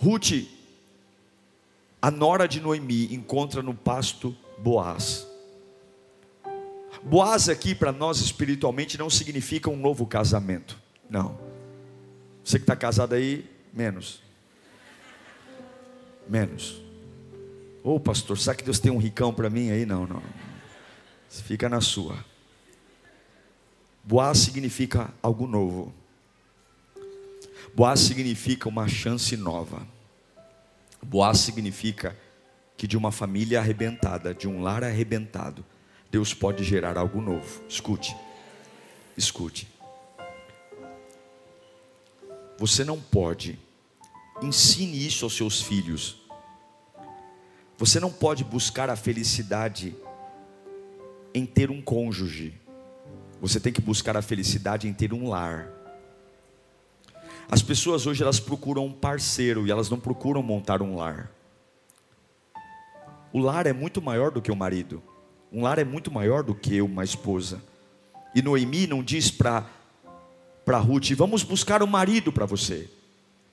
[0.00, 0.46] Ruth,
[2.00, 5.26] a nora de Noemi, encontra no pasto Boaz.
[7.02, 10.76] Boaz aqui para nós espiritualmente não significa um novo casamento,
[11.08, 11.38] não.
[12.42, 14.27] Você que está casado aí, menos
[16.28, 16.82] menos.
[17.82, 19.86] Ô oh, pastor, sabe que Deus tem um ricão para mim aí?
[19.86, 20.22] Não, não.
[21.28, 22.24] Fica na sua.
[24.04, 25.92] Boaz significa algo novo.
[27.74, 29.86] Boaz significa uma chance nova.
[31.02, 32.16] Boaz significa
[32.76, 35.64] que de uma família arrebentada, de um lar arrebentado,
[36.10, 37.62] Deus pode gerar algo novo.
[37.68, 38.16] Escute,
[39.16, 39.68] escute.
[42.58, 43.58] Você não pode
[44.40, 46.16] Ensine isso aos seus filhos.
[47.76, 49.96] Você não pode buscar a felicidade
[51.34, 52.54] em ter um cônjuge.
[53.40, 55.68] Você tem que buscar a felicidade em ter um lar.
[57.50, 61.30] As pessoas hoje elas procuram um parceiro e elas não procuram montar um lar.
[63.32, 65.02] O lar é muito maior do que o marido.
[65.52, 67.62] Um lar é muito maior do que uma esposa.
[68.34, 69.66] E Noemi não diz para
[70.64, 72.90] para Ruth, vamos buscar um marido para você.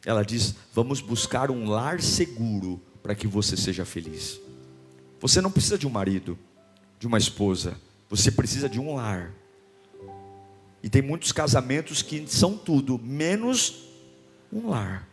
[0.06, 4.40] Ela diz: Vamos buscar um lar seguro para que você seja feliz.
[5.20, 6.38] Você não precisa de um marido,
[7.00, 9.32] de uma esposa, você precisa de um lar.
[10.84, 13.86] E tem muitos casamentos que são tudo, menos
[14.54, 15.08] um lar,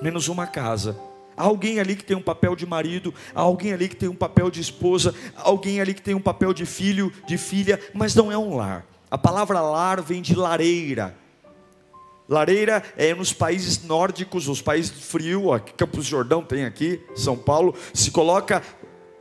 [0.00, 0.98] menos uma casa.
[1.36, 4.14] Há alguém ali que tem um papel de marido, há alguém ali que tem um
[4.14, 8.14] papel de esposa, há alguém ali que tem um papel de filho, de filha, mas
[8.14, 8.86] não é um lar.
[9.10, 11.16] A palavra lar vem de lareira,
[12.28, 15.44] Lareira é nos países nórdicos, os países frio,
[15.76, 18.62] Campos Jordão tem aqui, São Paulo, se coloca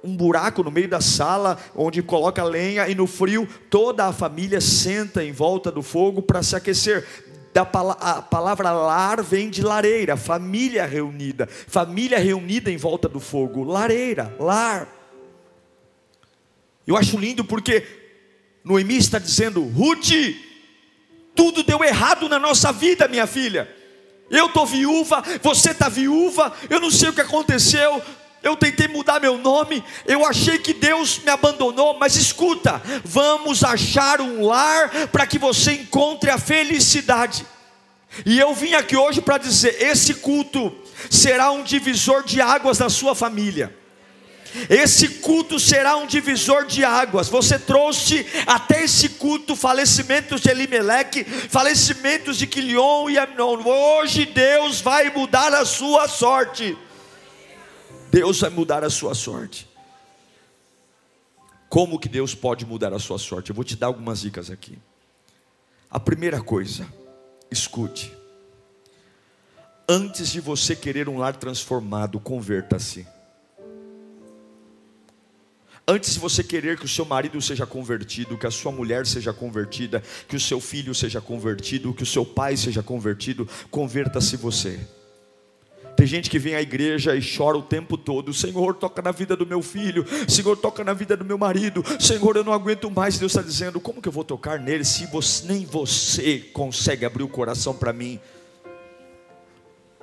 [0.04, 4.60] um buraco no meio da sala, onde coloca lenha, e no frio toda a família
[4.60, 7.06] senta em volta do fogo para se aquecer.
[7.54, 13.64] Da, a palavra lar vem de lareira, família reunida, família reunida em volta do fogo,
[13.64, 14.88] lareira, lar.
[16.86, 17.86] Eu acho lindo porque
[18.64, 20.12] Noemi está dizendo, Ruth,
[21.36, 23.70] tudo deu errado na nossa vida, minha filha.
[24.30, 28.02] Eu estou viúva, você está viúva, eu não sei o que aconteceu.
[28.42, 34.20] Eu tentei mudar meu nome, eu achei que Deus me abandonou, mas escuta, vamos achar
[34.20, 37.46] um lar para que você encontre a felicidade.
[38.26, 40.76] E eu vim aqui hoje para dizer: esse culto
[41.10, 43.74] será um divisor de águas na sua família.
[44.70, 47.30] Esse culto será um divisor de águas.
[47.30, 53.64] Você trouxe até esse culto falecimentos de Elimeleque, falecimentos de Quilion e Amnon.
[53.64, 56.78] Hoje Deus vai mudar a sua sorte.
[58.12, 59.68] Deus vai mudar a sua sorte.
[61.68, 63.50] Como que Deus pode mudar a sua sorte?
[63.50, 64.78] Eu vou te dar algumas dicas aqui.
[65.90, 66.88] A primeira coisa,
[67.50, 68.14] escute.
[69.90, 73.08] Antes de você querer um lar transformado, converta-se.
[75.86, 79.34] Antes de você querer que o seu marido seja convertido, que a sua mulher seja
[79.34, 84.80] convertida, que o seu filho seja convertido, que o seu pai seja convertido, converta-se você.
[85.98, 89.36] Tem gente que vem à igreja e chora o tempo todo: Senhor, toca na vida
[89.36, 93.20] do meu filho, Senhor, toca na vida do meu marido, Senhor, eu não aguento mais.
[93.20, 97.24] Deus está dizendo: Como que eu vou tocar nele se você, nem você consegue abrir
[97.24, 98.20] o coração para mim?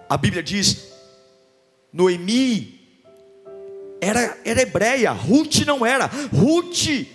[0.09, 0.93] A Bíblia diz:
[1.93, 2.80] Noemi
[4.01, 6.07] era, era hebreia, Ruth não era.
[6.32, 7.07] Ruth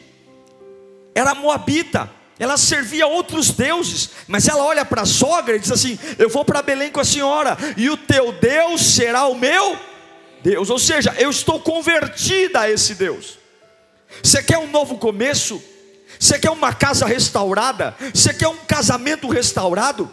[1.14, 5.98] era moabita, ela servia outros deuses, mas ela olha para a sogra e diz assim:
[6.18, 9.78] Eu vou para Belém com a senhora, e o teu Deus será o meu
[10.44, 13.40] Deus, ou seja, eu estou convertida a esse Deus.
[14.22, 15.62] Você quer um novo começo?
[16.20, 17.96] Você quer uma casa restaurada?
[18.14, 20.12] Você quer um casamento restaurado?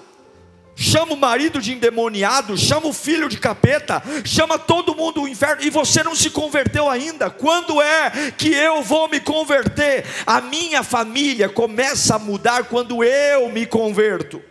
[0.74, 5.62] Chama o marido de endemoniado, chama o filho de capeta, chama todo mundo do inferno
[5.62, 7.28] e você não se converteu ainda.
[7.28, 10.04] Quando é que eu vou me converter?
[10.26, 14.42] A minha família começa a mudar quando eu me converto.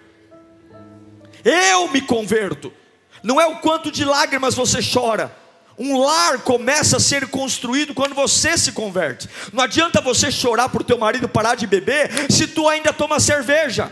[1.43, 2.71] Eu me converto.
[3.23, 5.35] Não é o quanto de lágrimas você chora,
[5.77, 9.27] um lar começa a ser construído quando você se converte.
[9.51, 13.91] Não adianta você chorar por teu marido parar de beber se tu ainda toma cerveja.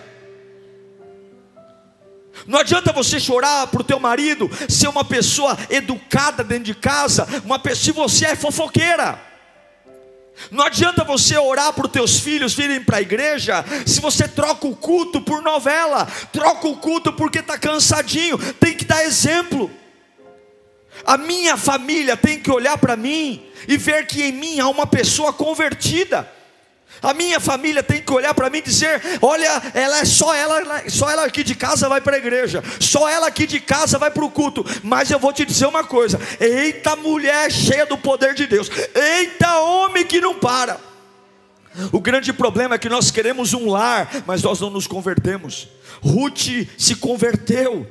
[2.50, 7.28] Não adianta você chorar para o teu marido ser uma pessoa educada dentro de casa,
[7.45, 9.22] uma pessoa, se você é fofoqueira.
[10.50, 14.66] Não adianta você orar para os teus filhos virem para a igreja se você troca
[14.66, 19.70] o culto por novela, troca o culto porque está cansadinho, tem que dar exemplo.
[21.06, 24.88] A minha família tem que olhar para mim e ver que em mim há uma
[24.88, 26.28] pessoa convertida.
[27.02, 30.89] A minha família tem que olhar para mim e dizer: olha, ela é só ela,
[30.89, 34.12] só ela aqui de casa vai para a igreja, só ela aqui de casa vai
[34.12, 34.66] para o culto.
[34.84, 39.60] Mas eu vou te dizer uma coisa: eita mulher cheia do poder de Deus, eita
[39.60, 40.80] homem que não para.
[41.91, 45.70] O grande problema é que nós queremos um lar, mas nós não nos convertemos.
[46.02, 47.88] Ruth se converteu.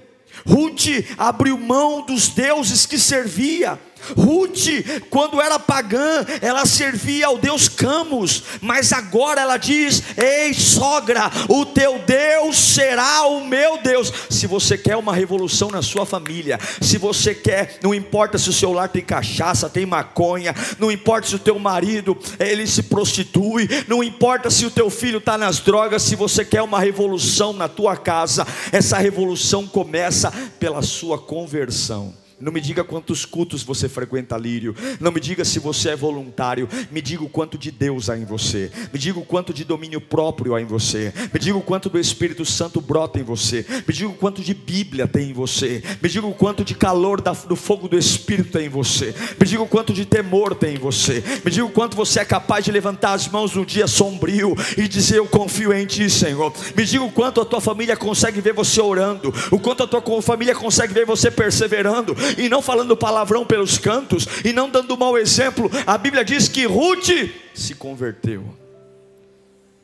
[0.47, 3.79] Ruth abriu mão dos deuses que servia.
[4.16, 4.68] Ruth,
[5.11, 11.66] quando era pagã, ela servia ao Deus Camus, mas agora ela diz: Ei, sogra, o
[11.66, 14.12] teu Deus será o meu Deus.
[14.30, 18.53] Se você quer uma revolução na sua família, se você quer, não importa se o
[18.53, 23.68] seu lar tem cachaça, tem maconha, não importa se o teu marido ele se prostitui,
[23.86, 27.68] não importa se o teu filho está nas drogas, se você quer uma revolução na
[27.68, 32.28] tua casa, essa revolução começa pela sua conversão.
[32.41, 34.74] Não me diga quantos cultos você frequenta, Lírio.
[35.01, 36.68] Não me diga se você é voluntário.
[36.89, 38.70] Me diga o quanto de Deus há em você.
[38.93, 41.12] Me diga o quanto de domínio próprio há em você.
[41.32, 43.66] Me diga o quanto do Espírito Santo brota em você.
[43.86, 45.82] Me diga o quanto de Bíblia tem em você.
[46.01, 49.12] Me diga o quanto de calor do fogo do Espírito tem em você.
[49.39, 51.24] Me diga o quanto de temor tem em você.
[51.45, 54.86] Me diga o quanto você é capaz de levantar as mãos no dia sombrio e
[54.86, 56.53] dizer: Eu confio em Ti, Senhor.
[56.76, 59.34] Me diga o quanto a tua família consegue ver você orando.
[59.51, 64.26] O quanto a tua família consegue ver você perseverando e não falando palavrão pelos cantos,
[64.45, 65.70] e não dando mau exemplo.
[65.87, 67.11] A Bíblia diz que Ruth
[67.55, 68.45] se converteu.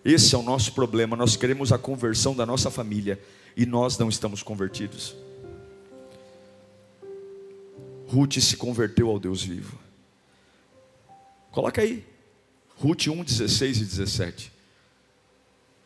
[0.04, 1.16] Esse é o nosso problema.
[1.16, 3.18] Nós queremos a conversão da nossa família
[3.56, 5.16] e nós não estamos convertidos.
[8.08, 9.78] Ruth se converteu ao Deus vivo.
[11.50, 12.04] Coloca aí.
[12.76, 14.52] Ruth 1, 16 e 17.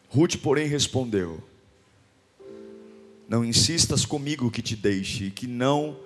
[0.09, 1.43] Ruth, porém, respondeu:
[3.29, 5.97] Não insistas comigo que te deixe, que não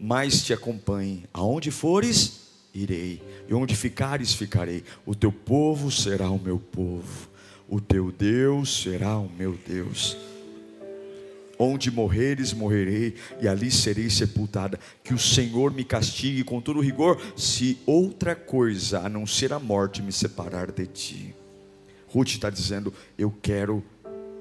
[0.00, 1.24] mais te acompanhe.
[1.32, 2.40] Aonde fores,
[2.74, 4.82] irei, e onde ficares, ficarei.
[5.04, 7.28] O teu povo será o meu povo,
[7.68, 10.16] o teu Deus será o meu Deus.
[11.58, 14.80] Onde morreres, morrerei, e ali serei sepultada.
[15.04, 19.58] Que o Senhor me castigue com todo rigor, se outra coisa a não ser a
[19.58, 21.34] morte me separar de ti.
[22.08, 23.84] Ruth está dizendo: Eu quero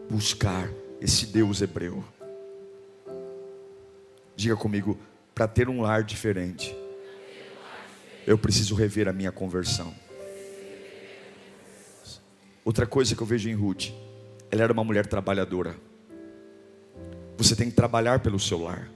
[0.10, 0.70] buscar
[1.02, 2.02] esse Deus hebreu.
[4.34, 4.98] Diga comigo,
[5.40, 6.76] para ter um lar diferente,
[8.28, 9.96] eu preciso rever a minha conversão.
[12.66, 13.86] Outra coisa que eu vejo em Ruth,
[14.52, 15.78] ela era uma mulher trabalhadora.
[17.38, 18.90] Você tem que trabalhar pelo seu lar.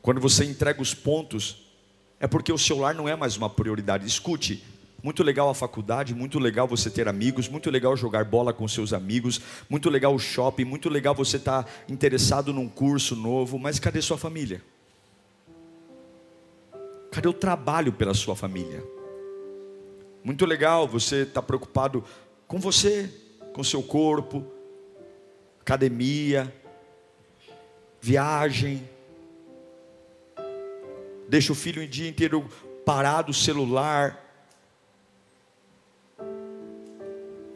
[0.00, 1.66] Quando você entrega os pontos,
[2.20, 4.06] é porque o seu lar não é mais uma prioridade.
[4.06, 4.62] Escute,
[5.02, 8.92] muito legal a faculdade, muito legal você ter amigos, muito legal jogar bola com seus
[8.92, 13.80] amigos, muito legal o shopping, muito legal você estar tá interessado num curso novo, mas
[13.80, 14.62] cadê sua família?
[17.10, 18.82] Cadê o trabalho pela sua família?
[20.22, 22.04] Muito legal você estar tá preocupado
[22.46, 23.10] com você,
[23.52, 24.44] com seu corpo,
[25.60, 26.54] academia,
[28.00, 28.88] viagem.
[31.28, 32.46] Deixa o filho o dia inteiro
[32.84, 34.28] parado, celular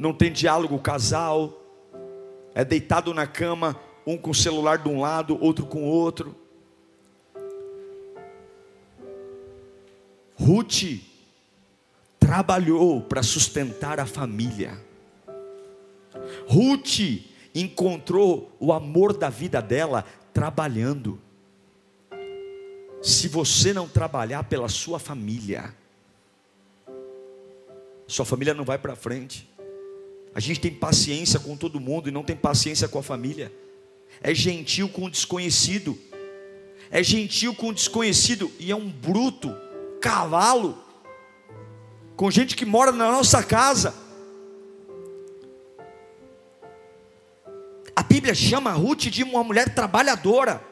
[0.02, 1.62] não tem diálogo casal,
[2.56, 6.34] é deitado na cama, um com o celular de um lado, outro com o outro.
[10.44, 11.00] Ruth
[12.18, 14.76] trabalhou para sustentar a família.
[16.48, 16.98] Ruth
[17.54, 21.20] encontrou o amor da vida dela trabalhando.
[23.00, 25.72] Se você não trabalhar pela sua família,
[28.08, 29.48] sua família não vai para frente.
[30.34, 33.52] A gente tem paciência com todo mundo e não tem paciência com a família.
[34.20, 35.96] É gentil com o desconhecido.
[36.90, 39.56] é gentil com o desconhecido e é um bruto,
[40.02, 40.76] cavalo,
[42.16, 43.94] com gente que mora na nossa casa.
[47.94, 50.62] A Bíblia chama Ruth de uma mulher trabalhadora.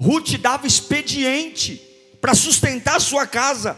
[0.00, 1.76] Ruth dava expediente
[2.20, 3.76] para sustentar sua casa,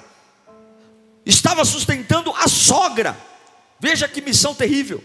[1.25, 3.17] estava sustentando a sogra.
[3.81, 5.03] Veja que missão terrível.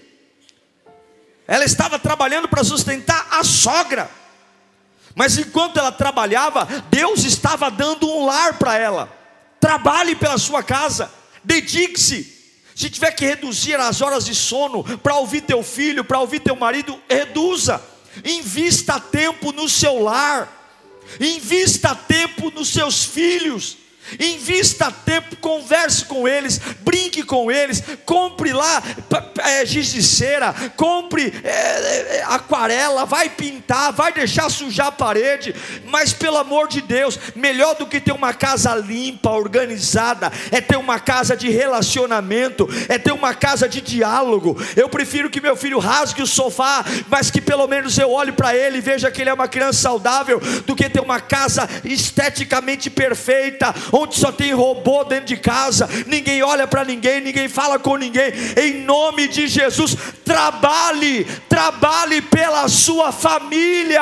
[1.47, 4.11] Ela estava trabalhando para sustentar a sogra.
[5.15, 9.17] Mas enquanto ela trabalhava, Deus estava dando um lar para ela.
[9.59, 11.11] Trabalhe pela sua casa,
[11.43, 12.35] dedique-se.
[12.75, 16.55] Se tiver que reduzir as horas de sono para ouvir teu filho, para ouvir teu
[16.55, 17.81] marido, reduza.
[18.23, 20.53] Invista tempo no seu lar.
[21.19, 23.77] Invista tempo nos seus filhos.
[24.19, 28.81] Invista tempo, converse com eles, brinque com eles, compre lá
[29.39, 35.53] é, giz de cera, compre é, é, aquarela, vai pintar, vai deixar sujar a parede,
[35.85, 40.77] mas pelo amor de Deus, melhor do que ter uma casa limpa, organizada, é ter
[40.77, 44.57] uma casa de relacionamento, é ter uma casa de diálogo.
[44.75, 48.55] Eu prefiro que meu filho rasgue o sofá, mas que pelo menos eu olhe para
[48.55, 52.89] ele e veja que ele é uma criança saudável, do que ter uma casa esteticamente
[52.89, 57.97] perfeita onde só tem robô dentro de casa, ninguém olha para ninguém, ninguém fala com
[57.97, 58.31] ninguém.
[58.55, 64.01] Em nome de Jesus, trabalhe, trabalhe pela sua família,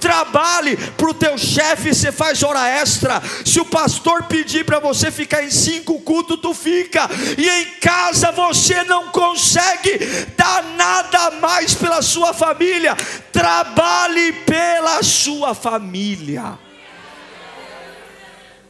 [0.00, 1.94] trabalhe para o teu chefe.
[1.94, 3.22] Você faz hora extra.
[3.44, 8.32] Se o pastor pedir para você ficar em cinco cultos, tu fica, e em casa
[8.32, 9.98] você não consegue
[10.36, 12.96] dar nada mais pela sua família.
[13.32, 16.67] Trabalhe pela sua família.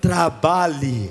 [0.00, 1.10] Trabalhe.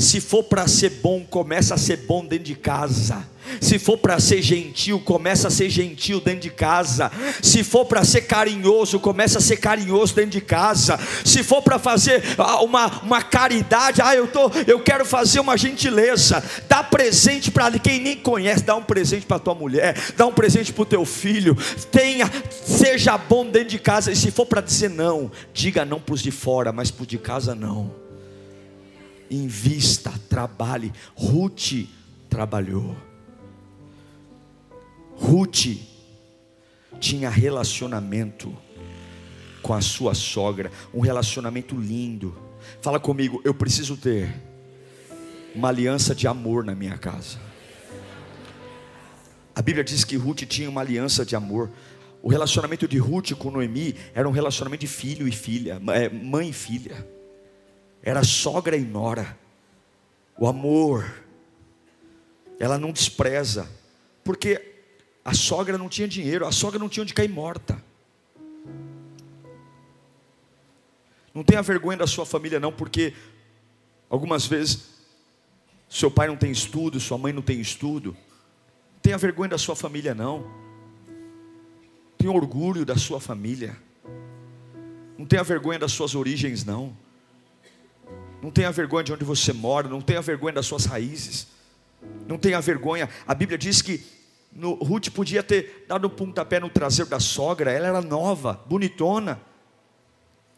[0.00, 3.22] Se for para ser bom, começa a ser bom dentro de casa.
[3.60, 7.12] Se for para ser gentil, começa a ser gentil dentro de casa.
[7.42, 10.98] Se for para ser carinhoso, começa a ser carinhoso dentro de casa.
[11.22, 15.58] Se for para fazer ah, uma, uma caridade, ah, eu, tô, eu quero fazer uma
[15.58, 16.42] gentileza.
[16.66, 20.72] Dá presente para quem nem conhece, dá um presente para tua mulher, dá um presente
[20.72, 21.54] para o teu filho.
[21.92, 22.30] Tenha,
[22.64, 24.10] seja bom dentro de casa.
[24.10, 27.08] E se for para dizer não, diga não para os de fora, mas para os
[27.08, 28.09] de casa não
[29.30, 30.92] invista, trabalhe.
[31.14, 31.86] Ruth
[32.28, 32.96] trabalhou.
[35.16, 35.78] Ruth
[36.98, 38.56] tinha relacionamento
[39.62, 42.36] com a sua sogra, um relacionamento lindo.
[42.80, 44.34] Fala comigo, eu preciso ter
[45.54, 47.38] uma aliança de amor na minha casa.
[49.54, 51.70] A Bíblia diz que Ruth tinha uma aliança de amor.
[52.22, 56.50] O relacionamento de Ruth com Noemi era um relacionamento de filho e filha, é, mãe
[56.50, 57.19] e filha
[58.02, 59.38] era sogra e nora.
[60.38, 61.04] O amor,
[62.58, 63.68] ela não despreza,
[64.24, 64.60] porque
[65.24, 67.82] a sogra não tinha dinheiro, a sogra não tinha onde cair morta.
[71.32, 73.14] Não tenha vergonha da sua família, não, porque
[74.08, 75.00] algumas vezes
[75.88, 78.16] seu pai não tem estudo, sua mãe não tem estudo.
[78.94, 80.50] Não tenha vergonha da sua família, não.
[82.16, 83.76] Tenha orgulho da sua família.
[85.18, 86.96] Não tenha vergonha das suas origens, não.
[88.42, 91.46] Não tenha vergonha de onde você mora, não tenha vergonha das suas raízes.
[92.26, 93.08] Não tenha vergonha.
[93.26, 94.02] A Bíblia diz que
[94.52, 99.40] no, Ruth podia ter dado um pontapé no traseiro da sogra, ela era nova, bonitona.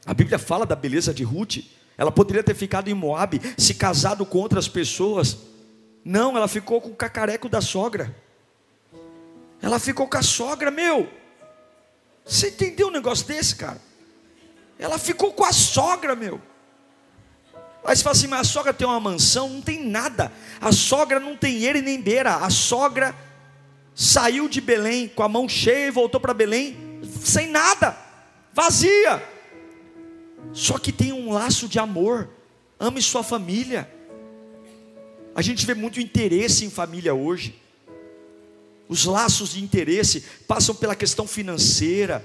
[0.07, 1.59] A Bíblia fala da beleza de Ruth.
[1.97, 5.39] Ela poderia ter ficado em Moab, se casado com outras pessoas.
[6.05, 8.15] Não, ela ficou com o cacareco da sogra.
[9.61, 11.09] Ela ficou com a sogra, meu.
[12.25, 13.81] Você entendeu um negócio desse, cara?
[14.79, 16.41] Ela ficou com a sogra, meu.
[17.85, 19.49] Aí você fala assim, mas a sogra tem uma mansão?
[19.49, 20.33] Não tem nada.
[20.61, 22.37] A sogra não tem ele nem beira.
[22.37, 23.15] A sogra
[23.95, 26.77] saiu de Belém com a mão cheia e voltou para Belém
[27.23, 27.97] sem nada,
[28.55, 29.23] vazia.
[30.53, 32.29] Só que tem um laço de amor.
[32.79, 33.91] Ame sua família.
[35.35, 37.61] A gente vê muito interesse em família hoje.
[38.89, 42.23] Os laços de interesse passam pela questão financeira,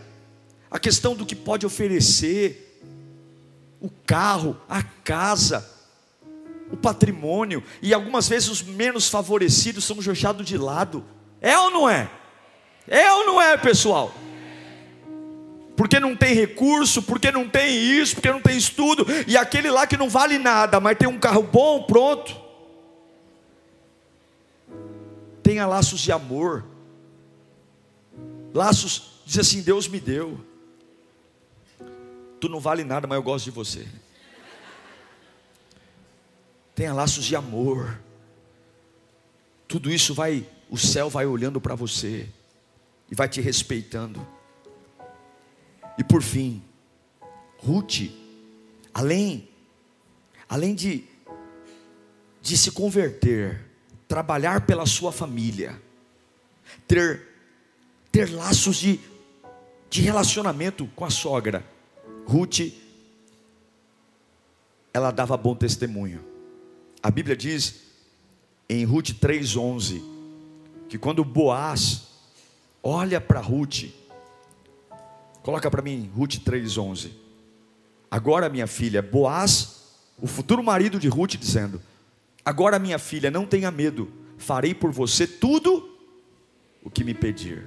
[0.70, 2.67] a questão do que pode oferecer
[3.80, 5.68] o carro, a casa,
[6.72, 11.04] o patrimônio, e algumas vezes os menos favorecidos são jogados de lado.
[11.40, 12.10] É ou não é?
[12.88, 14.12] É ou não é, pessoal?
[15.76, 19.86] Porque não tem recurso, porque não tem isso, porque não tem estudo, e aquele lá
[19.86, 22.36] que não vale nada, mas tem um carro bom, pronto.
[25.44, 26.66] Tenha laços de amor,
[28.54, 30.47] laços, diz assim: Deus me deu.
[32.40, 33.88] Tu não vale nada, mas eu gosto de você.
[36.76, 38.00] Tenha laços de amor.
[39.68, 42.30] Tudo isso vai, o céu vai olhando para você
[43.12, 44.26] e vai te respeitando.
[45.98, 46.64] E por fim,
[47.58, 48.12] Ruth
[48.98, 49.48] além,
[50.50, 51.04] além de,
[52.42, 53.64] de se converter,
[54.08, 55.80] trabalhar pela sua família,
[56.88, 57.22] ter,
[58.12, 59.00] ter laços de,
[59.88, 61.64] de relacionamento com a sogra,
[62.28, 62.74] Ruth,
[64.94, 66.22] ela dava bom testemunho.
[67.02, 67.84] A Bíblia diz
[68.68, 70.02] em Ruth 3,11
[70.90, 72.08] que quando Boaz
[72.84, 73.86] olha para Ruth,
[75.42, 77.12] coloca para mim Ruth 3,11.
[78.12, 79.86] Agora, minha filha, Boaz,
[80.22, 81.82] o futuro marido de Ruth, dizendo:
[82.44, 85.98] Agora, minha filha, não tenha medo, farei por você tudo
[86.84, 87.66] o que me pedir.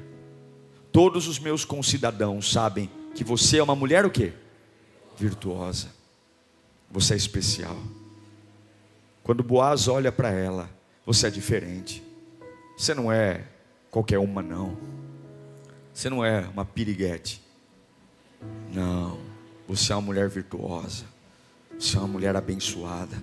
[0.93, 4.33] Todos os meus concidadãos sabem que você é uma mulher o quê?
[5.21, 5.89] Virtuosa.
[6.91, 7.77] Você é especial.
[9.23, 10.71] Quando Boaz olha para ela,
[11.05, 12.03] você é diferente.
[12.75, 13.45] Você não é
[13.91, 14.79] qualquer uma, não.
[15.93, 17.43] Você não é uma piriguete.
[18.73, 19.21] Não.
[19.69, 21.05] Você é uma mulher virtuosa.
[21.79, 23.23] Você é uma mulher abençoada.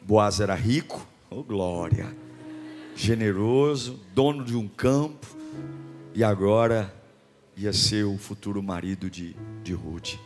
[0.00, 2.16] Boaz era rico, oh glória.
[2.96, 5.26] Generoso, dono de um campo.
[6.14, 6.90] E agora
[7.54, 10.16] ia ser o futuro marido de, de Ruth.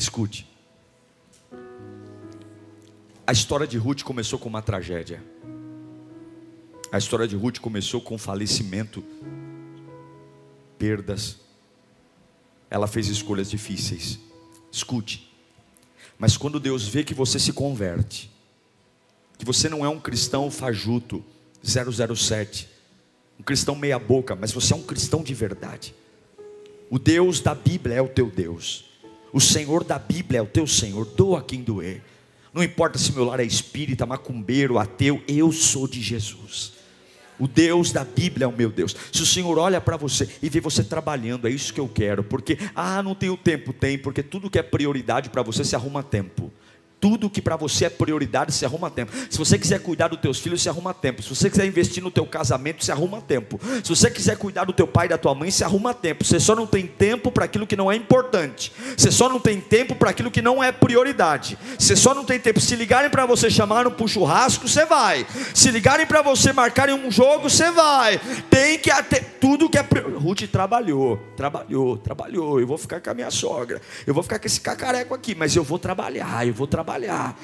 [0.00, 0.48] Escute.
[3.26, 5.22] A história de Ruth começou com uma tragédia.
[6.90, 9.04] A história de Ruth começou com falecimento,
[10.78, 11.36] perdas.
[12.70, 14.18] Ela fez escolhas difíceis.
[14.72, 15.30] Escute.
[16.18, 18.30] Mas quando Deus vê que você se converte,
[19.36, 21.22] que você não é um cristão fajuto,
[21.62, 22.70] 007,
[23.38, 25.94] um cristão meia boca, mas você é um cristão de verdade.
[26.88, 28.89] O Deus da Bíblia é o teu Deus.
[29.32, 31.04] O Senhor da Bíblia é o teu Senhor.
[31.04, 32.02] Doa quem doer.
[32.52, 36.72] Não importa se meu lar é espírita, macumbeiro, ateu, eu sou de Jesus.
[37.38, 38.94] O Deus da Bíblia é o meu Deus.
[39.10, 42.22] Se o Senhor olha para você e vê você trabalhando, é isso que eu quero.
[42.22, 46.02] Porque, ah, não tenho tempo, tem, porque tudo que é prioridade para você se arruma
[46.02, 46.52] tempo.
[47.00, 49.10] Tudo que para você é prioridade, se arruma tempo.
[49.30, 51.22] Se você quiser cuidar dos teus filhos, se arruma tempo.
[51.22, 53.58] Se você quiser investir no teu casamento, se arruma tempo.
[53.82, 56.22] Se você quiser cuidar do teu pai e da tua mãe, se arruma tempo.
[56.22, 58.70] Você só não tem tempo para aquilo que não é importante.
[58.94, 61.56] Você só não tem tempo para aquilo que não é prioridade.
[61.78, 62.60] Você só não tem tempo.
[62.60, 65.26] Se ligarem para você chamaram para o churrasco, você vai.
[65.54, 68.20] Se ligarem para você marcarem um jogo, você vai.
[68.50, 69.86] Tem que até tudo que é
[70.18, 72.60] Ruth trabalhou, trabalhou, trabalhou.
[72.60, 73.80] Eu vou ficar com a minha sogra.
[74.06, 77.34] Eu vou ficar com esse cacareco aqui, mas eu vou trabalhar, eu vou trabalhar trabalhar.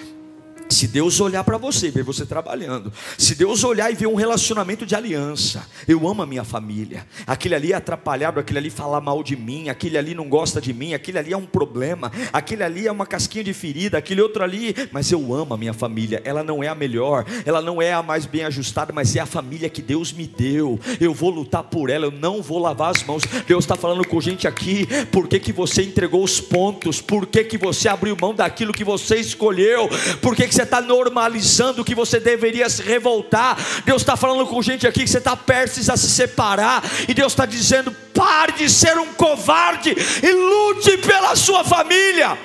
[0.68, 2.92] Se Deus olhar para você, ver você trabalhando.
[3.16, 5.66] Se Deus olhar e ver um relacionamento de aliança.
[5.86, 7.06] Eu amo a minha família.
[7.26, 10.72] Aquele ali é atrapalhado, aquele ali fala mal de mim, aquele ali não gosta de
[10.72, 14.42] mim, aquele ali é um problema, aquele ali é uma casquinha de ferida, aquele outro
[14.42, 16.20] ali, mas eu amo a minha família.
[16.24, 19.26] Ela não é a melhor, ela não é a mais bem ajustada, mas é a
[19.26, 20.80] família que Deus me deu.
[21.00, 23.22] Eu vou lutar por ela, eu não vou lavar as mãos.
[23.46, 27.00] Deus está falando com gente aqui, por que, que você entregou os pontos?
[27.00, 29.88] Por que, que você abriu mão daquilo que você escolheu?
[30.20, 33.58] Por que, que você está normalizando que você deveria se revoltar.
[33.84, 36.82] Deus está falando com gente aqui que você está prestes a se separar.
[37.06, 42.38] E Deus está dizendo: pare de ser um covarde e lute pela sua família.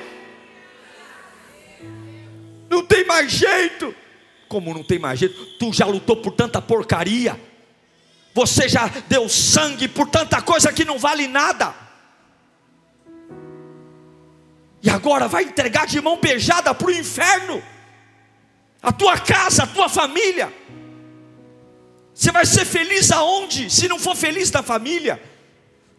[2.70, 3.96] Não tem mais jeito.
[4.50, 5.46] Como não tem mais jeito?
[5.58, 7.40] Tu já lutou por tanta porcaria.
[8.34, 11.74] Você já deu sangue por tanta coisa que não vale nada.
[14.84, 17.62] E agora vai entregar de mão beijada para o inferno
[18.82, 20.52] a tua casa, a tua família.
[22.14, 25.22] Você vai ser feliz aonde, se não for feliz na família?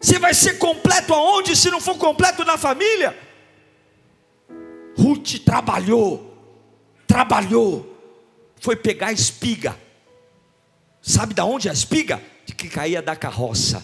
[0.01, 3.17] Você vai ser completo aonde, se não for completo na família?
[4.97, 6.37] Ruth trabalhou,
[7.07, 7.89] trabalhou,
[8.61, 9.77] foi pegar a espiga.
[11.01, 12.21] Sabe da onde a espiga?
[12.45, 13.83] De que caía da carroça.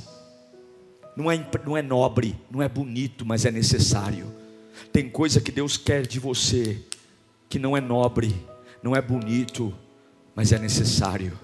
[1.16, 4.32] Não é, não é nobre, não é bonito, mas é necessário.
[4.92, 6.80] Tem coisa que Deus quer de você
[7.48, 8.34] que não é nobre,
[8.82, 9.74] não é bonito,
[10.34, 11.38] mas é necessário.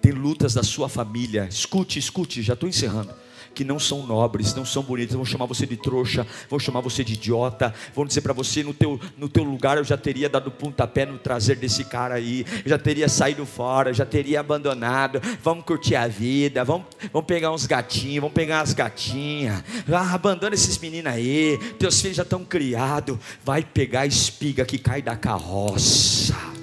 [0.00, 3.14] Tem lutas da sua família, escute, escute, já estou encerrando
[3.58, 7.02] que não são nobres, não são bonitas, vão chamar você de trouxa, vão chamar você
[7.02, 10.48] de idiota, vão dizer para você no teu, no teu lugar eu já teria dado
[10.48, 15.64] pontapé no trazer desse cara aí, eu já teria saído fora, já teria abandonado, vamos
[15.64, 20.78] curtir a vida, vamos, vamos pegar uns gatinhos, vamos pegar umas gatinhas, ah, abandona esses
[20.78, 26.57] meninos aí, teus filhos já estão criados, vai pegar a espiga que cai da carroça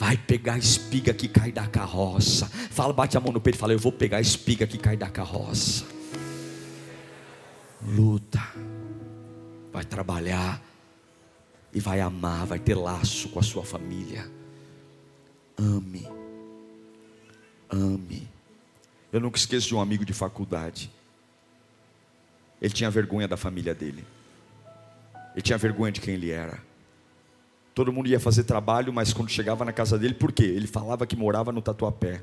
[0.00, 2.46] vai pegar a espiga que cai da carroça.
[2.46, 4.96] Fala, bate a mão no peito e fala: Eu vou pegar a espiga que cai
[4.96, 5.84] da carroça.
[7.86, 8.40] Luta,
[9.70, 10.62] vai trabalhar
[11.70, 14.26] e vai amar, vai ter laço com a sua família.
[15.58, 16.08] Ame,
[17.68, 18.26] ame.
[19.12, 20.90] Eu nunca esqueço de um amigo de faculdade.
[22.58, 24.02] Ele tinha vergonha da família dele.
[25.34, 26.69] Ele tinha vergonha de quem ele era.
[27.74, 30.44] Todo mundo ia fazer trabalho, mas quando chegava na casa dele, por quê?
[30.44, 32.20] Ele falava que morava no Tatuapé.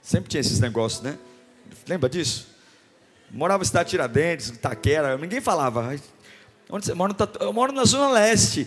[0.00, 1.18] Sempre tinha esses negócios, né?
[1.86, 2.48] Lembra disso?
[3.30, 5.94] Morava em cidade Tiradentes, Itaquera, ninguém falava.
[6.68, 7.14] Onde você mora?
[7.40, 8.66] Eu moro na Zona Leste.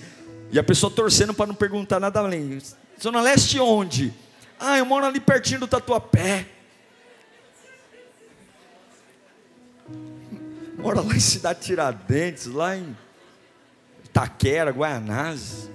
[0.51, 2.60] E a pessoa torcendo para não perguntar nada além.
[3.01, 4.14] Zona Leste onde?
[4.60, 6.47] Ah, eu moro ali pertinho do Tatuapé.
[10.78, 12.95] Mora lá em Cidade Tiradentes, lá em
[14.04, 15.70] Itaquera, Guaianazes.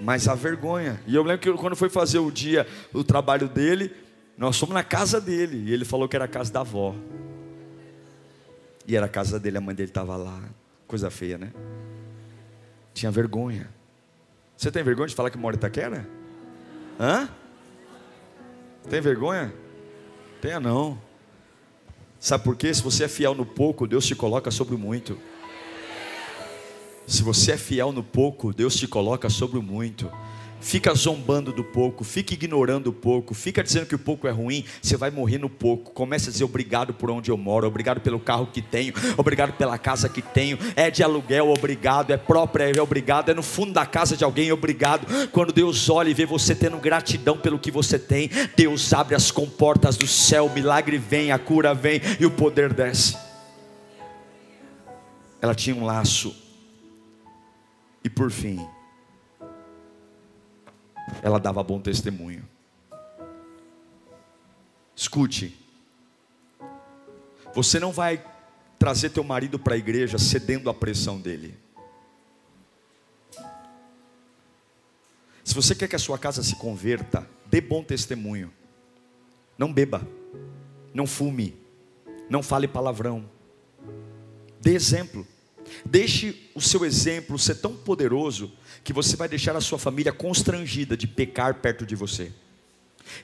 [0.00, 1.00] Mas a vergonha.
[1.06, 3.92] E eu lembro que quando foi fazer o dia, o trabalho dele,
[4.36, 5.68] nós fomos na casa dele.
[5.68, 6.94] E ele falou que era a casa da avó.
[8.86, 10.40] E era a casa dele, a mãe dele estava lá.
[10.86, 11.52] Coisa feia, né?
[12.94, 13.68] Tinha vergonha.
[14.56, 16.08] Você tem vergonha de falar que mora em Itaquera?
[16.98, 17.28] Hã?
[18.88, 19.52] Tem vergonha?
[20.40, 21.00] Tenha não.
[22.18, 22.72] Sabe por quê?
[22.72, 25.18] Se você é fiel no pouco, Deus te coloca sobre o muito.
[27.08, 30.08] Se você é fiel no pouco, Deus te coloca sobre o muito
[30.60, 34.64] fica zombando do pouco, fica ignorando o pouco, fica dizendo que o pouco é ruim,
[34.82, 35.92] você vai morrer no pouco.
[35.92, 39.78] Começa a dizer obrigado por onde eu moro, obrigado pelo carro que tenho, obrigado pela
[39.78, 43.86] casa que tenho, é de aluguel, obrigado, é própria, é obrigado, é no fundo da
[43.86, 45.28] casa de alguém, obrigado.
[45.28, 49.30] Quando Deus olha e vê você tendo gratidão pelo que você tem, Deus abre as
[49.30, 53.16] comportas do céu, o milagre vem, a cura vem e o poder desce.
[55.40, 56.47] Ela tinha um laço.
[58.08, 58.66] E por fim,
[61.22, 62.42] ela dava bom testemunho.
[64.96, 65.54] Escute,
[67.54, 68.24] você não vai
[68.78, 71.54] trazer teu marido para a igreja cedendo à pressão dele.
[75.44, 78.50] Se você quer que a sua casa se converta, dê bom testemunho.
[79.58, 80.00] Não beba,
[80.94, 81.54] não fume,
[82.30, 83.28] não fale palavrão.
[84.62, 85.26] Dê exemplo.
[85.84, 88.52] Deixe o seu exemplo ser tão poderoso
[88.84, 92.32] que você vai deixar a sua família constrangida de pecar perto de você.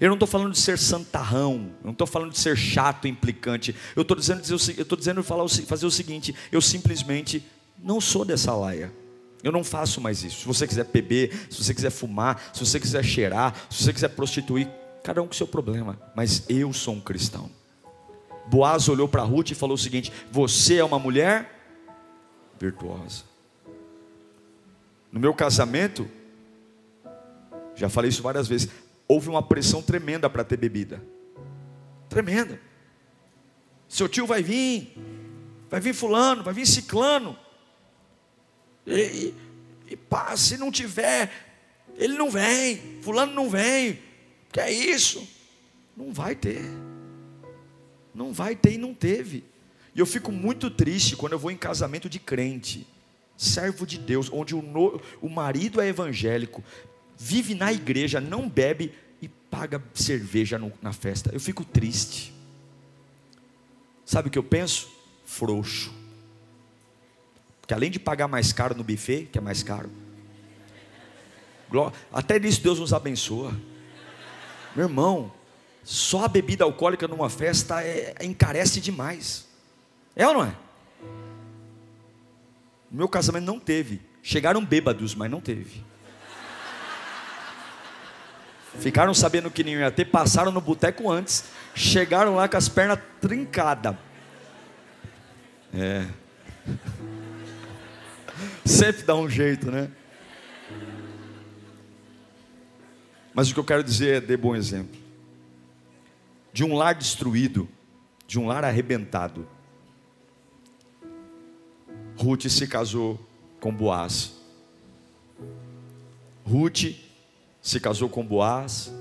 [0.00, 3.74] Eu não estou falando de ser santarrão, não estou falando de ser chato, implicante.
[3.94, 7.44] Eu estou dizendo, eu estou dizendo falar, fazer o seguinte: eu simplesmente
[7.78, 8.92] não sou dessa laia.
[9.42, 10.40] Eu não faço mais isso.
[10.40, 14.08] Se você quiser beber, se você quiser fumar, se você quiser cheirar, se você quiser
[14.08, 14.66] prostituir,
[15.02, 16.00] cada um com seu problema.
[16.16, 17.50] Mas eu sou um cristão.
[18.46, 21.63] Boaz olhou para Ruth e falou o seguinte: Você é uma mulher
[22.64, 23.24] virtuosa.
[25.12, 26.08] No meu casamento,
[27.74, 28.68] já falei isso várias vezes,
[29.06, 31.02] houve uma pressão tremenda para ter bebida.
[32.08, 32.58] Tremenda.
[33.88, 34.96] Seu tio vai vir,
[35.70, 37.38] vai vir fulano, vai vir ciclano.
[38.86, 39.34] E, e,
[39.92, 41.30] e pá, se não tiver,
[41.96, 44.00] ele não vem, fulano não vem.
[44.50, 45.26] Que é isso?
[45.96, 46.62] Não vai ter.
[48.14, 49.44] Não vai ter e não teve.
[49.94, 52.86] E eu fico muito triste quando eu vou em casamento de crente
[53.36, 56.62] servo de Deus, onde o, no, o marido é evangélico,
[57.16, 61.30] vive na igreja, não bebe e paga cerveja no, na festa.
[61.32, 62.34] Eu fico triste.
[64.04, 64.88] Sabe o que eu penso?
[65.24, 65.92] Frouxo.
[67.60, 69.90] Porque além de pagar mais caro no buffet, que é mais caro,
[72.12, 73.52] até nisso Deus nos abençoa.
[74.76, 75.32] Meu irmão,
[75.82, 79.46] só a bebida alcoólica numa festa é, encarece demais.
[80.16, 80.54] É ou não é?
[82.90, 84.00] meu casamento não teve.
[84.22, 85.84] Chegaram bêbados, mas não teve.
[88.78, 91.44] Ficaram sabendo que não ia ter, passaram no boteco antes,
[91.74, 93.96] chegaram lá com as pernas trincadas.
[95.72, 96.06] É.
[98.64, 99.90] Sempre dá um jeito, né?
[103.32, 105.00] Mas o que eu quero dizer é dê bom exemplo.
[106.52, 107.68] De um lar destruído,
[108.26, 109.48] de um lar arrebentado,
[112.16, 113.18] Ruth se casou
[113.60, 114.34] com Boaz.
[116.44, 116.94] Ruth
[117.60, 118.92] se casou com Boaz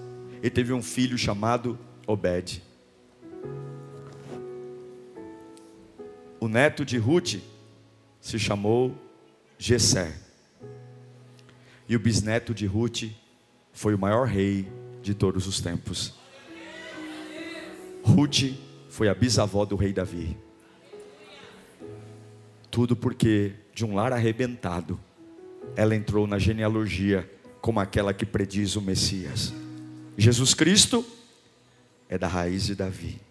[0.42, 2.64] e teve um filho chamado Obed.
[6.40, 7.36] O neto de Ruth
[8.20, 8.96] se chamou
[9.58, 10.18] Jessé.
[11.88, 13.04] E o bisneto de Ruth
[13.72, 14.68] foi o maior rei
[15.02, 16.14] de todos os tempos.
[18.04, 18.56] Ruth
[18.90, 20.38] foi a bisavó do rei Davi.
[22.74, 25.00] Tudo porque de um lar arrebentado,
[25.76, 29.54] ela entrou na genealogia como aquela que prediz o Messias.
[30.18, 31.06] Jesus Cristo
[32.10, 33.22] é da raiz de Davi.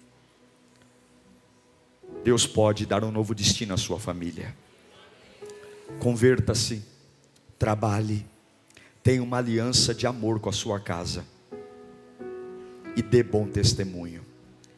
[2.22, 4.54] Deus pode dar um novo destino à sua família.
[5.98, 6.80] Converta-se,
[7.58, 8.24] trabalhe,
[9.02, 11.26] tenha uma aliança de amor com a sua casa
[12.94, 14.24] e dê bom testemunho.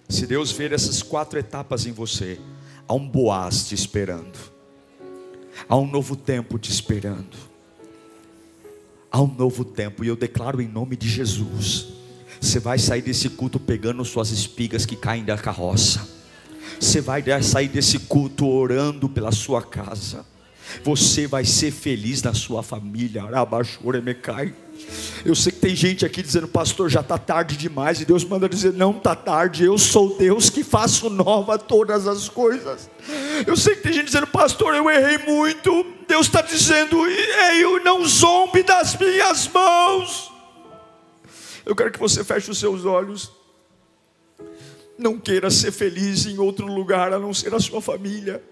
[0.08, 2.40] Se Deus ver essas quatro etapas em você,
[2.88, 4.53] há um Boaz te esperando
[5.68, 7.55] Há um novo tempo te esperando.
[9.11, 11.86] Há um novo tempo, e eu declaro em nome de Jesus:
[12.40, 16.09] você vai sair desse culto pegando suas espigas que caem da carroça,
[16.80, 20.26] você vai sair desse culto orando pela sua casa,
[20.82, 23.22] você vai ser feliz na sua família.
[25.24, 28.48] Eu sei que tem gente aqui dizendo, pastor, já está tarde demais, e Deus manda
[28.48, 32.90] dizer, não está tarde, eu sou Deus que faço nova todas as coisas.
[33.47, 35.85] Eu sei que tem gente dizendo, pastor, eu errei muito.
[36.07, 40.32] Deus está dizendo, eu não zombe das minhas mãos.
[41.66, 43.32] Eu quero que você feche os seus olhos.
[44.99, 48.43] Não queira ser feliz em outro lugar a não ser a sua família.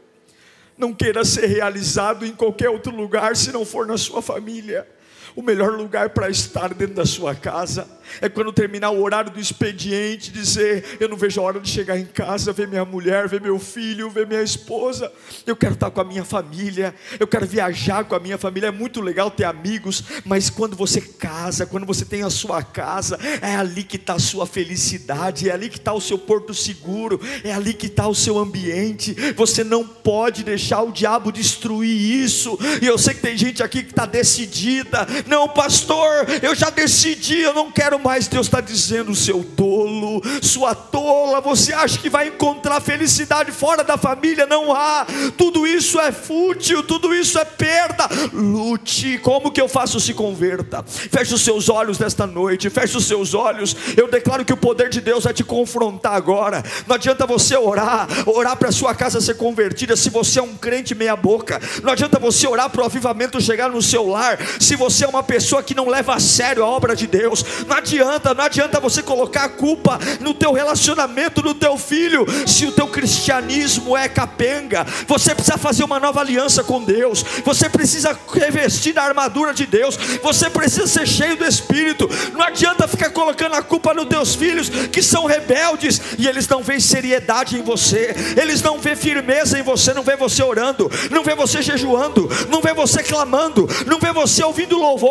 [0.76, 4.89] Não queira ser realizado em qualquer outro lugar se não for na sua família.
[5.35, 7.89] O melhor lugar para estar dentro da sua casa
[8.20, 11.99] é quando terminar o horário do expediente, dizer: Eu não vejo a hora de chegar
[11.99, 15.11] em casa, ver minha mulher, ver meu filho, ver minha esposa.
[15.47, 18.68] Eu quero estar com a minha família, eu quero viajar com a minha família.
[18.68, 23.18] É muito legal ter amigos, mas quando você casa, quando você tem a sua casa,
[23.41, 27.20] é ali que está a sua felicidade, é ali que está o seu porto seguro,
[27.45, 29.14] é ali que está o seu ambiente.
[29.37, 32.59] Você não pode deixar o diabo destruir isso.
[32.80, 37.41] E eu sei que tem gente aqui que está decidida: Não, pastor, eu já decidi,
[37.41, 42.29] eu não quero mais Deus está dizendo, seu tolo, sua tola, você acha que vai
[42.29, 44.47] encontrar felicidade fora da família?
[44.47, 45.07] Não há,
[45.37, 48.09] tudo isso é fútil, tudo isso é perda.
[48.33, 50.01] Lute, como que eu faço?
[50.01, 53.77] Se converta, feche os seus olhos nesta noite, feche os seus olhos.
[53.97, 56.62] Eu declaro que o poder de Deus vai te confrontar agora.
[56.87, 60.95] Não adianta você orar, orar para sua casa ser convertida se você é um crente
[60.95, 61.61] meia-boca.
[61.83, 65.22] Não adianta você orar para o avivamento chegar no seu lar se você é uma
[65.22, 67.44] pessoa que não leva a sério a obra de Deus.
[67.66, 72.66] Não adianta não adianta você colocar a culpa no teu relacionamento, no teu filho, se
[72.66, 74.86] o teu cristianismo é capenga.
[75.06, 77.24] Você precisa fazer uma nova aliança com Deus.
[77.44, 79.96] Você precisa revestir da armadura de Deus.
[80.22, 82.08] Você precisa ser cheio do Espírito.
[82.32, 86.62] Não adianta ficar colocando a culpa nos teus filhos que são rebeldes e eles não
[86.62, 88.14] veem seriedade em você.
[88.40, 92.60] Eles não vê firmeza em você, não vê você orando, não vê você jejuando, não
[92.60, 95.01] vê você clamando, não vê você ouvindo louvor.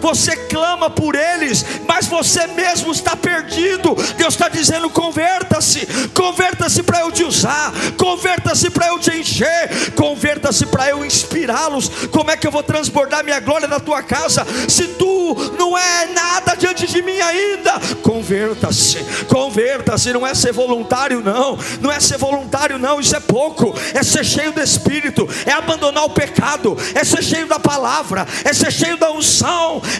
[0.00, 3.94] Você clama por eles, mas você mesmo está perdido.
[4.16, 10.66] Deus está dizendo: converta-se, converta-se para eu te usar, converta-se para eu te encher, converta-se
[10.66, 11.88] para eu inspirá-los.
[12.10, 16.06] Como é que eu vou transbordar minha glória na tua casa se tu não é
[16.06, 17.72] nada diante de mim ainda?
[18.02, 23.74] Converta-se, converta-se, não é ser voluntário, não, não é ser voluntário, não, isso é pouco,
[23.94, 28.52] é ser cheio do Espírito, é abandonar o pecado, é ser cheio da palavra, é
[28.52, 29.37] ser cheio da unção,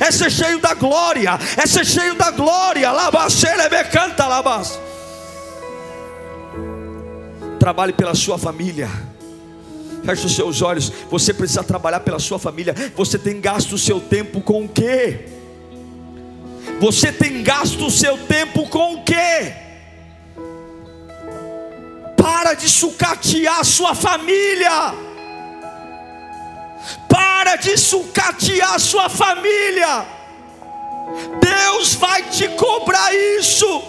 [0.01, 2.91] é ser cheio da glória, é ser cheio da glória.
[3.71, 4.79] me canta labas.
[7.59, 8.89] Trabalhe pela sua família.
[10.05, 10.93] Feche os seus olhos.
[11.11, 12.75] Você precisa trabalhar pela sua família.
[12.97, 15.27] Você tem gasto o seu tempo com o quê?
[16.81, 19.53] Você tem gasto o seu tempo com o quê?
[22.17, 25.08] Para de sucatear a sua família.
[27.09, 30.07] Para de sucatear sua família.
[31.41, 33.83] Deus vai te cobrar isso.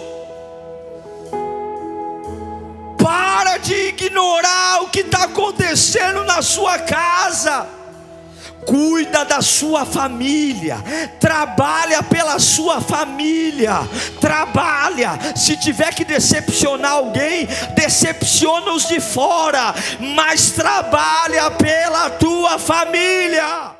[3.02, 7.79] Para de ignorar o que está acontecendo na sua casa.
[8.66, 10.78] Cuida da sua família,
[11.18, 13.80] trabalha pela sua família,
[14.20, 15.18] trabalha.
[15.34, 19.74] Se tiver que decepcionar alguém, decepciona os de fora,
[20.14, 23.79] mas trabalha pela tua família.